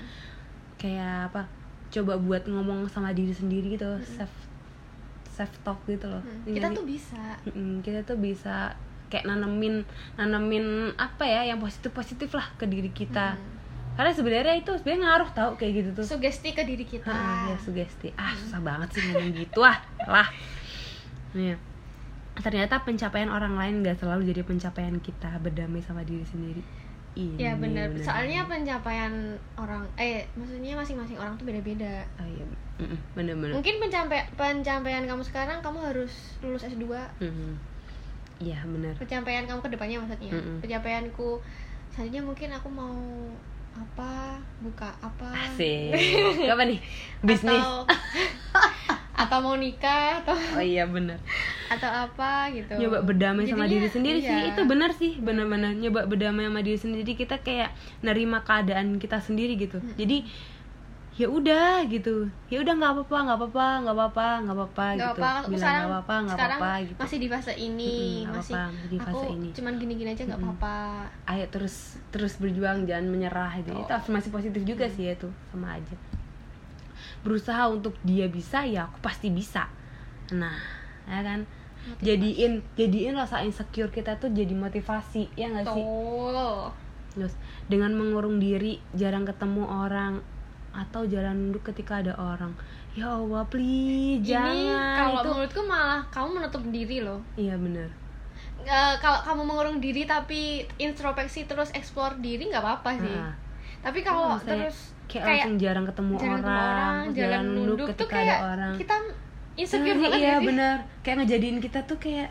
[0.76, 1.48] kayak apa
[1.88, 4.28] coba buat ngomong sama diri sendiri gitu self
[5.36, 6.24] self talk gitu loh.
[6.24, 7.22] Hmm, kita tuh bisa.
[7.44, 8.72] Mm-mm, kita tuh bisa
[9.12, 9.84] kayak nanemin
[10.16, 13.36] nanemin apa ya yang positif positif lah ke diri kita.
[13.36, 13.54] Hmm.
[13.96, 16.04] karena sebenarnya itu sebenarnya ngaruh tau kayak gitu tuh.
[16.04, 17.08] Sugesti ke diri kita.
[17.08, 18.12] Ah, ya sugesti.
[18.12, 20.28] Ah susah banget sih ngomong gitu ah lah
[21.32, 21.56] Nih,
[22.40, 26.64] ternyata pencapaian orang lain gak selalu jadi pencapaian kita berdamai sama diri sendiri
[27.16, 27.34] ini.
[27.40, 32.04] Ya benar soalnya pencapaian orang eh maksudnya masing-masing orang tuh beda-beda.
[32.20, 32.44] Oh, iya.
[32.76, 36.84] Mm-mm, bener-bener mungkin pencapaian pencapaian kamu sekarang kamu harus lulus S2
[37.24, 37.56] Mm-mm.
[38.36, 38.92] iya bener.
[39.00, 40.32] Pencapaian kamu ke depannya maksudnya.
[40.36, 40.60] Mm-mm.
[40.60, 41.40] pencapaianku
[41.88, 42.92] selanjutnya mungkin aku mau
[43.76, 45.28] apa buka apa.
[45.52, 45.92] Asik.
[46.52, 46.80] Apa nih?
[47.20, 47.60] Bisnis.
[47.60, 47.84] Atau
[49.26, 51.16] atau mau nikah atau oh iya bener.
[51.72, 52.76] atau apa gitu.
[52.76, 54.28] Nyoba berdamai sama Jadinya, diri sendiri sih.
[54.28, 54.52] iya.
[54.52, 57.16] itu benar sih benar-benar nyoba berdamai sama diri sendiri.
[57.16, 57.72] Kita kayak
[58.04, 59.80] nerima keadaan kita sendiri gitu.
[59.96, 60.28] Jadi
[61.16, 62.28] ya udah gitu.
[62.52, 65.04] Ya udah nggak apa-apa nggak apa-apa nggak apa-apa nggak apa-apa gitu.
[65.16, 66.98] apa, bilang nggak apa-apa nggak apa-apa gitu.
[67.00, 67.94] masih di fase ini
[68.28, 69.48] nggak masih apa-apa, masih di fase aku ini.
[69.56, 70.76] cuman gini-gini aja nggak apa-apa.
[71.24, 71.76] Ayo terus
[72.12, 73.72] terus berjuang jangan menyerah gitu.
[73.72, 73.80] Oh.
[73.80, 74.92] itu afirmasi positif juga Hmm.
[74.92, 75.96] sih ya itu sama aja.
[77.24, 79.72] Berusaha untuk dia bisa ya aku pasti bisa.
[80.36, 80.60] Nah
[81.08, 81.48] ya kan?
[81.86, 82.02] Motivasi.
[82.02, 85.84] jadiin jadiin rasa insecure kita tuh jadi motivasi ya nggak sih.
[87.16, 87.32] Terus
[87.72, 90.20] dengan mengurung diri, jarang ketemu orang
[90.76, 92.52] atau jalan nunduk ketika ada orang.
[92.92, 94.94] Ya Allah, please ini jangan.
[94.94, 97.88] kalau itu menurutku malah kamu menutup diri loh Iya bener
[98.58, 103.30] Eh, kalau kamu mengurung diri tapi introspeksi terus explore diri nggak apa-apa sih Ah.
[103.80, 107.76] tapi kalau Maksudnya terus kayak, kayak langsung jarang ketemu jarang orang, ketemu orang jalan nunduk
[107.76, 108.72] tuh ketika kayak ada orang.
[108.74, 108.94] kita
[109.54, 112.28] insecure Nah, banget iya ya bener kayak ngejadiin kita tuh kayak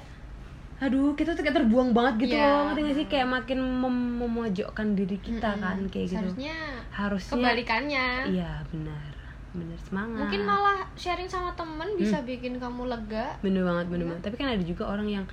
[0.75, 2.45] aduh kita tuh kayak terbuang banget gitu Iya.
[2.45, 5.63] loh ngerti gak sih kayak makin mem- memojokkan diri kita Mm-mm.
[5.63, 6.55] kan kayak gitu seharusnya
[6.91, 9.11] harusnya kebalikannya iya benar
[9.55, 14.23] benar semangat mungkin malah sharing sama temen bisa bikin kamu lega bener banget bener banget
[14.23, 15.25] tapi kan ada juga orang yang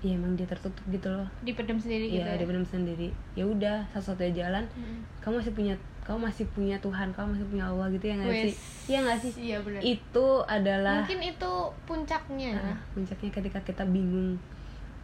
[0.00, 3.12] ya emang dia tertutup gitu loh dipendam sendiri gitu Iya, dia benar sendiri.
[3.36, 4.64] Ya udah, satu-satunya jalan.
[4.72, 5.04] Mm.
[5.20, 8.54] Kamu masih punya, kamu masih punya Tuhan, kamu masih punya Allah gitu ya nggak sih?
[8.88, 9.32] Iya nggak sih?
[9.36, 11.52] iya benar Itu adalah mungkin itu
[11.84, 14.40] puncaknya ah, puncaknya ketika kita bingung.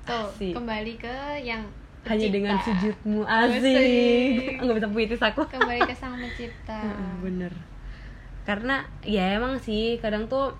[0.07, 0.55] Tuh Asik.
[0.55, 1.67] kembali ke yang
[2.03, 2.33] Hanya pencipta.
[2.33, 4.57] dengan sujudmu Asik.
[4.63, 5.43] Nggak bisa puitis aku.
[5.45, 6.81] kembali ke sang pencipta
[7.25, 7.51] bener.
[8.43, 10.55] Karena ya emang sih kadang tuh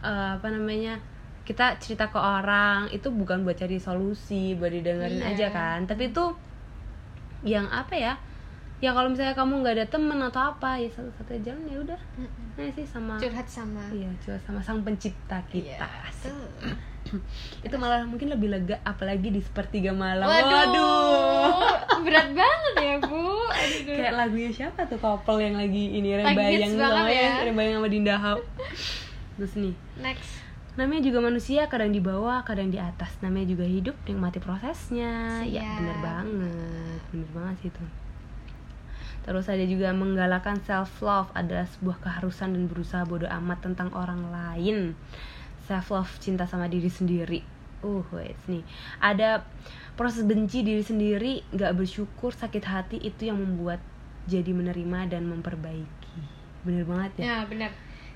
[0.00, 1.02] eh, apa namanya
[1.42, 5.28] kita cerita ke orang itu bukan buat cari solusi, buat didengerin Iya.
[5.28, 5.78] aja kan.
[5.84, 6.24] Tapi itu
[7.42, 8.14] yang apa ya?
[8.82, 12.00] Ya kalau misalnya kamu nggak ada temen atau apa ya satu-satu jalan ya udah.
[12.18, 12.46] Mm-mm.
[12.58, 15.86] Nah sih sama curhat sama iya coba sama sang pencipta Iya, kita.
[16.02, 16.28] Asik.
[16.28, 17.14] tuh.
[17.62, 20.26] Itu malah mungkin lebih lega apalagi di sepertiga malam.
[20.26, 23.22] Waduh, berat banget ya bu.
[23.46, 23.86] Aduh.
[23.86, 27.32] Kayak lagunya siapa tuh couple yang lagi ini Rembayang namanya ya.
[27.46, 28.38] Rembayang sama Dinda Hau.
[29.38, 30.42] Terus nih Next.
[30.72, 35.60] namanya juga manusia kadang di bawah kadang di atas namanya juga hidup nikmati prosesnya ya
[35.60, 35.76] Siap.
[35.78, 37.84] bener banget bener banget sih itu
[39.22, 44.28] terus ada juga menggalakkan self love adalah sebuah keharusan dan berusaha bodoh amat tentang orang
[44.28, 44.98] lain.
[45.64, 47.40] Self love cinta sama diri sendiri.
[47.82, 48.62] Uh wait nih.
[48.98, 49.42] Ada
[49.94, 53.78] proses benci diri sendiri nggak bersyukur sakit hati itu yang membuat
[54.26, 56.18] jadi menerima dan memperbaiki.
[56.62, 57.22] Bener banget ya?
[57.22, 57.70] Ya benar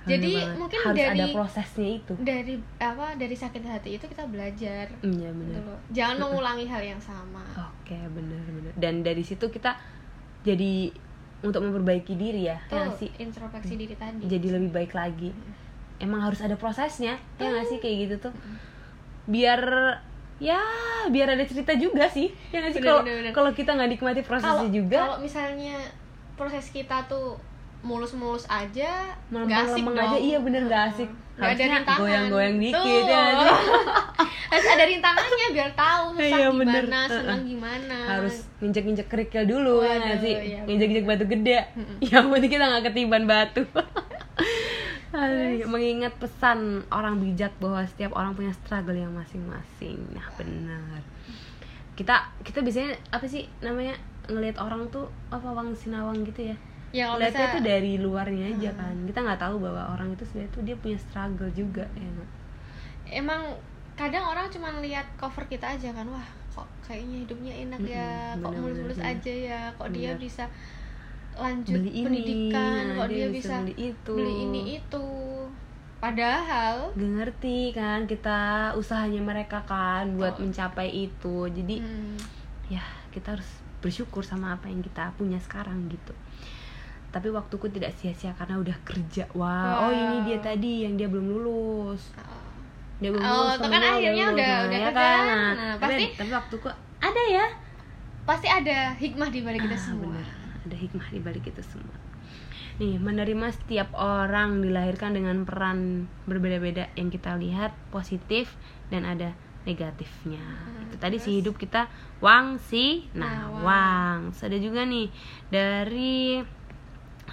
[0.06, 0.54] Bener jadi banget.
[0.62, 2.12] mungkin harus dari ada prosesnya itu.
[2.22, 4.86] dari apa dari sakit hati itu kita belajar.
[5.02, 5.78] Iya gitu bener loh.
[5.90, 7.42] jangan mengulangi hal yang sama.
[7.58, 8.70] Oke bener bener.
[8.78, 9.74] Dan dari situ kita
[10.42, 10.92] jadi
[11.44, 13.10] untuk memperbaiki diri ya ya tuh nggak sih?
[13.20, 14.24] introspeksi diri tadi.
[14.26, 15.30] Jadi lebih baik lagi.
[15.96, 18.34] Emang harus ada prosesnya ya nggak sih kayak gitu tuh.
[19.30, 19.60] Biar
[20.36, 20.60] ya
[21.08, 22.82] biar ada cerita juga sih ya nggak sih?
[23.32, 25.00] Kalau kita nggak nikmati prosesnya kalau juga.
[25.00, 25.76] kalau misalnya
[26.36, 27.40] proses kita tuh
[27.86, 29.94] mulus-mulus aja nggak asik dong.
[29.96, 31.10] aja iya bener nggak asik.
[31.36, 32.00] Nggak ada rintangan.
[32.00, 33.06] goyang-goyang dikit Tuh.
[33.06, 33.24] ya
[34.50, 36.82] harus ada rintangannya biar tahu susah Iya, bener.
[36.82, 37.96] gimana senang gimana.
[38.08, 40.34] Harus nginjek-nginjek kerikil dulu ya nggak Waduh, sih?
[40.34, 41.58] iya, nginjek-nginjek batu gede.
[42.08, 43.62] Yang penting kita nggak ketiban batu.
[45.12, 46.58] Aduh, mengingat pesan
[46.90, 49.96] orang bijak bahwa setiap orang punya struggle yang masing-masing.
[50.12, 51.00] Nah benar.
[51.92, 56.56] Kita kita biasanya apa sih namanya ngelihat orang tuh apa wang sinawang gitu ya
[56.94, 58.94] ya kalau Lihatnya bisa tuh dari luarnya aja kan.
[59.04, 62.10] Kita nggak tahu bahwa orang itu sebenarnya tuh dia punya struggle juga ya
[63.06, 63.42] emang
[63.94, 68.42] kadang orang cuma lihat cover kita aja kan wah kok kayaknya hidupnya enak ya Mm-mm,
[68.42, 70.20] kok bener, mulus-mulus bener, aja ya kok dia Bener.
[70.26, 70.44] bisa
[71.36, 74.14] lanjut beli ini pendidikan nah, kok dia, bisa beli itu.
[74.16, 75.06] beli ini itu.
[75.96, 80.44] Padahal Gak ngerti kan kita usahanya mereka kan buat Oh.
[80.44, 81.48] mencapai itu.
[81.48, 82.16] Jadi hmm,
[82.68, 83.48] ya kita harus
[83.80, 86.12] bersyukur sama apa yang kita punya sekarang gitu
[87.16, 89.24] tapi waktuku tidak sia-sia karena udah kerja.
[89.32, 89.96] Wah oh Wow.
[89.96, 92.12] ini dia tadi yang dia belum lulus.
[92.12, 92.28] Uh,
[92.98, 94.36] dia belum Oh, lulus kan akhirnya lulus.
[94.36, 95.00] udah- Nah, udah ya kerja.
[95.00, 95.24] kan?
[95.56, 97.46] Nah, tapi, pasti- tapi waktuku ada ya?
[98.22, 100.12] Pasti ada hikmah di balik kita Ah, semua.
[100.12, 100.28] benar.
[100.60, 101.94] ada hikmah di balik itu semua.
[102.76, 105.78] Nih menerima setiap orang dilahirkan dengan peran
[106.24, 106.90] berbeda-beda.
[106.92, 108.52] Yang kita lihat positif
[108.88, 109.30] dan ada
[109.62, 110.42] negatifnya.
[110.42, 111.86] Hmm, itu tadi si hidup kita
[112.18, 114.20] wang si Nah, nah wang.
[114.30, 115.06] ada juga nih
[115.48, 116.42] dari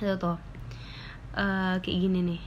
[0.03, 0.37] itu tuh.
[1.33, 2.41] Eh, kayak gini nih.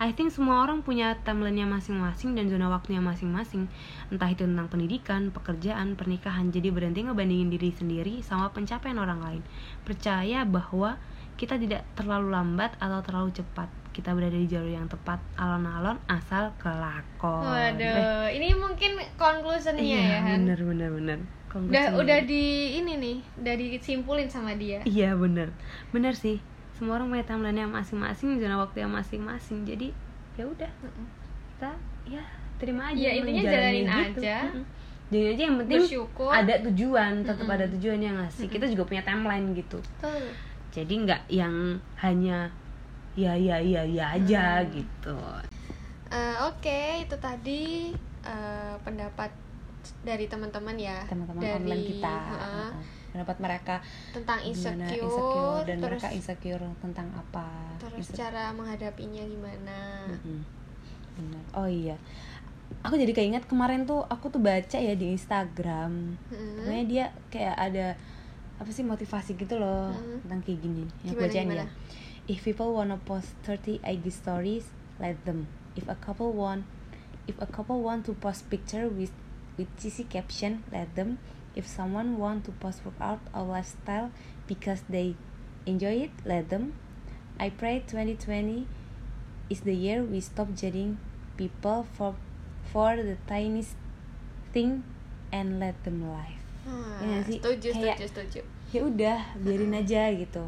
[0.00, 3.68] I think semua orang punya timelinenya masing-masing dan zona waktunya masing-masing.
[4.08, 6.48] Entah itu tentang pendidikan, pekerjaan, pernikahan.
[6.48, 9.42] Jadi berhenti ngebandingin diri sendiri sama pencapaian orang lain.
[9.84, 10.96] Percaya bahwa
[11.36, 13.68] kita tidak terlalu lambat atau terlalu cepat.
[13.92, 15.20] Kita berada di jalur yang tepat.
[15.36, 17.44] Alon-alon asal kelakon.
[17.44, 20.48] Eh, waduh ini mungkin conclusionnya Iya ya Han.
[20.48, 21.18] bener bener bener.
[21.52, 24.80] Udah udah di ini nih udah disimpulin sama dia.
[24.88, 25.52] Iya bener.
[25.92, 26.40] Bener sih
[26.80, 29.92] Semua orang punya timeline yang masing-masing Zona waktu yang masing-masing Jadi
[30.40, 30.70] ya udah
[31.52, 31.70] kita
[32.08, 32.24] ya
[32.56, 34.20] terima aja Ya, intinya jalanin gitu.
[34.24, 34.36] aja.
[35.12, 37.56] Jalanin aja yang penting bersyukur ada tujuan tetap Mm-mm.
[37.60, 40.24] ada tujuan yang ngasih kita juga punya timeline gitu Tuh.
[40.72, 41.54] jadi nggak yang
[42.00, 42.48] hanya
[43.18, 44.72] ya ya ya ya aja Hmm.
[44.72, 45.18] gitu
[46.10, 47.92] Eh, Oke, itu tadi
[48.24, 49.30] eh, pendapat
[50.02, 50.98] dari teman-teman ya.
[51.06, 52.70] teman-teman dari, online kita heeh, Heeh.
[53.10, 53.74] Pendapat mereka
[54.10, 57.46] tentang gimana insecure, insecure dan terus mereka insecure tentang apa
[57.76, 59.78] terus Inse- cara menghadapinya gimana.
[60.08, 60.38] Mm-mm.
[61.12, 61.42] Benar.
[61.54, 61.96] oh iya
[62.80, 67.86] aku jadi keinget kemarin tuh aku tuh baca ya di Instagram pokoknya dia kayak ada
[68.56, 70.22] apa sih motivasi gitu loh Mm.
[70.22, 71.60] tentang kayak gini yang Gimana, bacain gimana?
[71.60, 71.66] ya
[72.28, 76.62] if people wanna post 30 IG stories let them if a couple want
[77.26, 79.10] if a couple want to post picture with
[79.58, 81.18] with cheesy caption let them
[81.54, 84.10] if someone want to post workout or lifestyle
[84.46, 85.14] because they
[85.66, 86.72] enjoy it let them
[87.36, 88.66] I pray 2020
[89.48, 91.00] is the year we stop judging
[91.34, 92.14] people for
[92.64, 93.74] for the tiniest
[94.50, 94.84] thing
[95.30, 97.38] and let them live Hmm, Iya nggak sih?
[97.40, 98.40] setuju, Kayak- setuju, setuju.
[98.70, 100.44] ya udah biarin aja gitu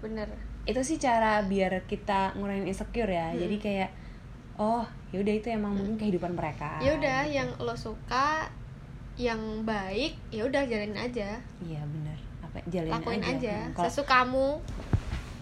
[0.00, 0.24] Bener.
[0.64, 3.38] itu sih cara biar kita ngurangin insecure ya Hmm.
[3.38, 3.90] jadi kayak
[4.56, 7.36] oh ya udah itu emang mungkin kehidupan mereka Ya udah, gitu.
[7.36, 8.48] yang lo suka,
[9.16, 12.18] yang baik, ya udah jalanin aja, iya benar.
[12.40, 14.48] Apa jalanin lakuin aja, aja, Hmm, sesukamu.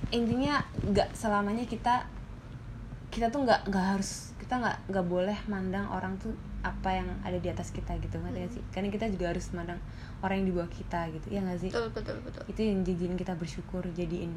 [0.09, 2.01] intinya nggak selamanya kita
[3.09, 7.37] kita tuh nggak nggak harus kita nggak nggak boleh mandang orang tuh apa yang ada
[7.37, 8.17] di atas kita gitu.
[8.17, 8.51] Nggak Hmm.
[8.51, 9.77] sih karena kita juga harus mandang
[10.21, 11.27] orang yang di bawah kita gitu.
[11.29, 11.71] Ya nggak sih?
[11.71, 12.43] Betul, betul, betul.
[12.49, 14.33] itu yang jadiin kita bersyukur jadiin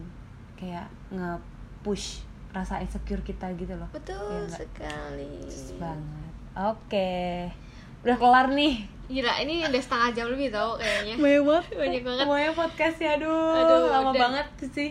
[0.56, 2.22] kayak nge-push
[2.52, 3.88] rasa insecure kita gitu loh.
[3.90, 4.60] Betul nggak?
[4.60, 5.40] sekali.
[5.42, 6.32] Persis banget.
[6.54, 7.48] Oke
[8.02, 8.74] udah kelar nih.
[9.06, 11.16] Gila, ini udah setengah jam lebih tau kayaknya.
[11.18, 11.66] banyak banget.
[11.76, 12.26] Banyak banget.
[12.26, 14.90] banyak podcastnya aduh, Aduh, lama dan- banget sih.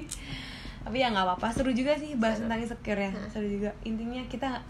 [0.81, 2.45] Tapi ya nggak apa-apa seru juga sih bahas Seru.
[2.47, 3.11] tentang insecure ya.
[3.29, 3.71] Seru juga.
[3.83, 4.61] Intinya kita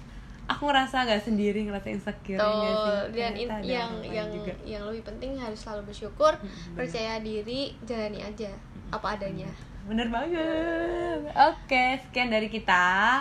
[0.47, 2.91] aku ngerasa gak sendiri ngerasa insecure ya nggak sih?
[2.91, 4.53] Tuh, dan in- yang yang juga.
[4.65, 6.75] yang lebih penting harus selalu bersyukur, Mm, bener.
[6.77, 8.51] percaya diri, jalani aja.
[8.89, 9.51] Apa adanya.
[9.83, 11.19] bener banget.
[11.33, 13.19] Oke sekian dari kita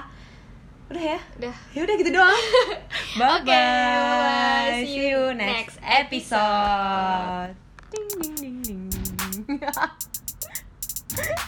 [0.90, 1.20] Udah ya?
[1.38, 1.56] Udah.
[1.78, 2.44] Ya udah gitu doang.
[3.22, 4.82] bye Oke, bye-bye.
[4.90, 7.54] See you next episode.
[7.94, 9.62] Ding ding ding ding.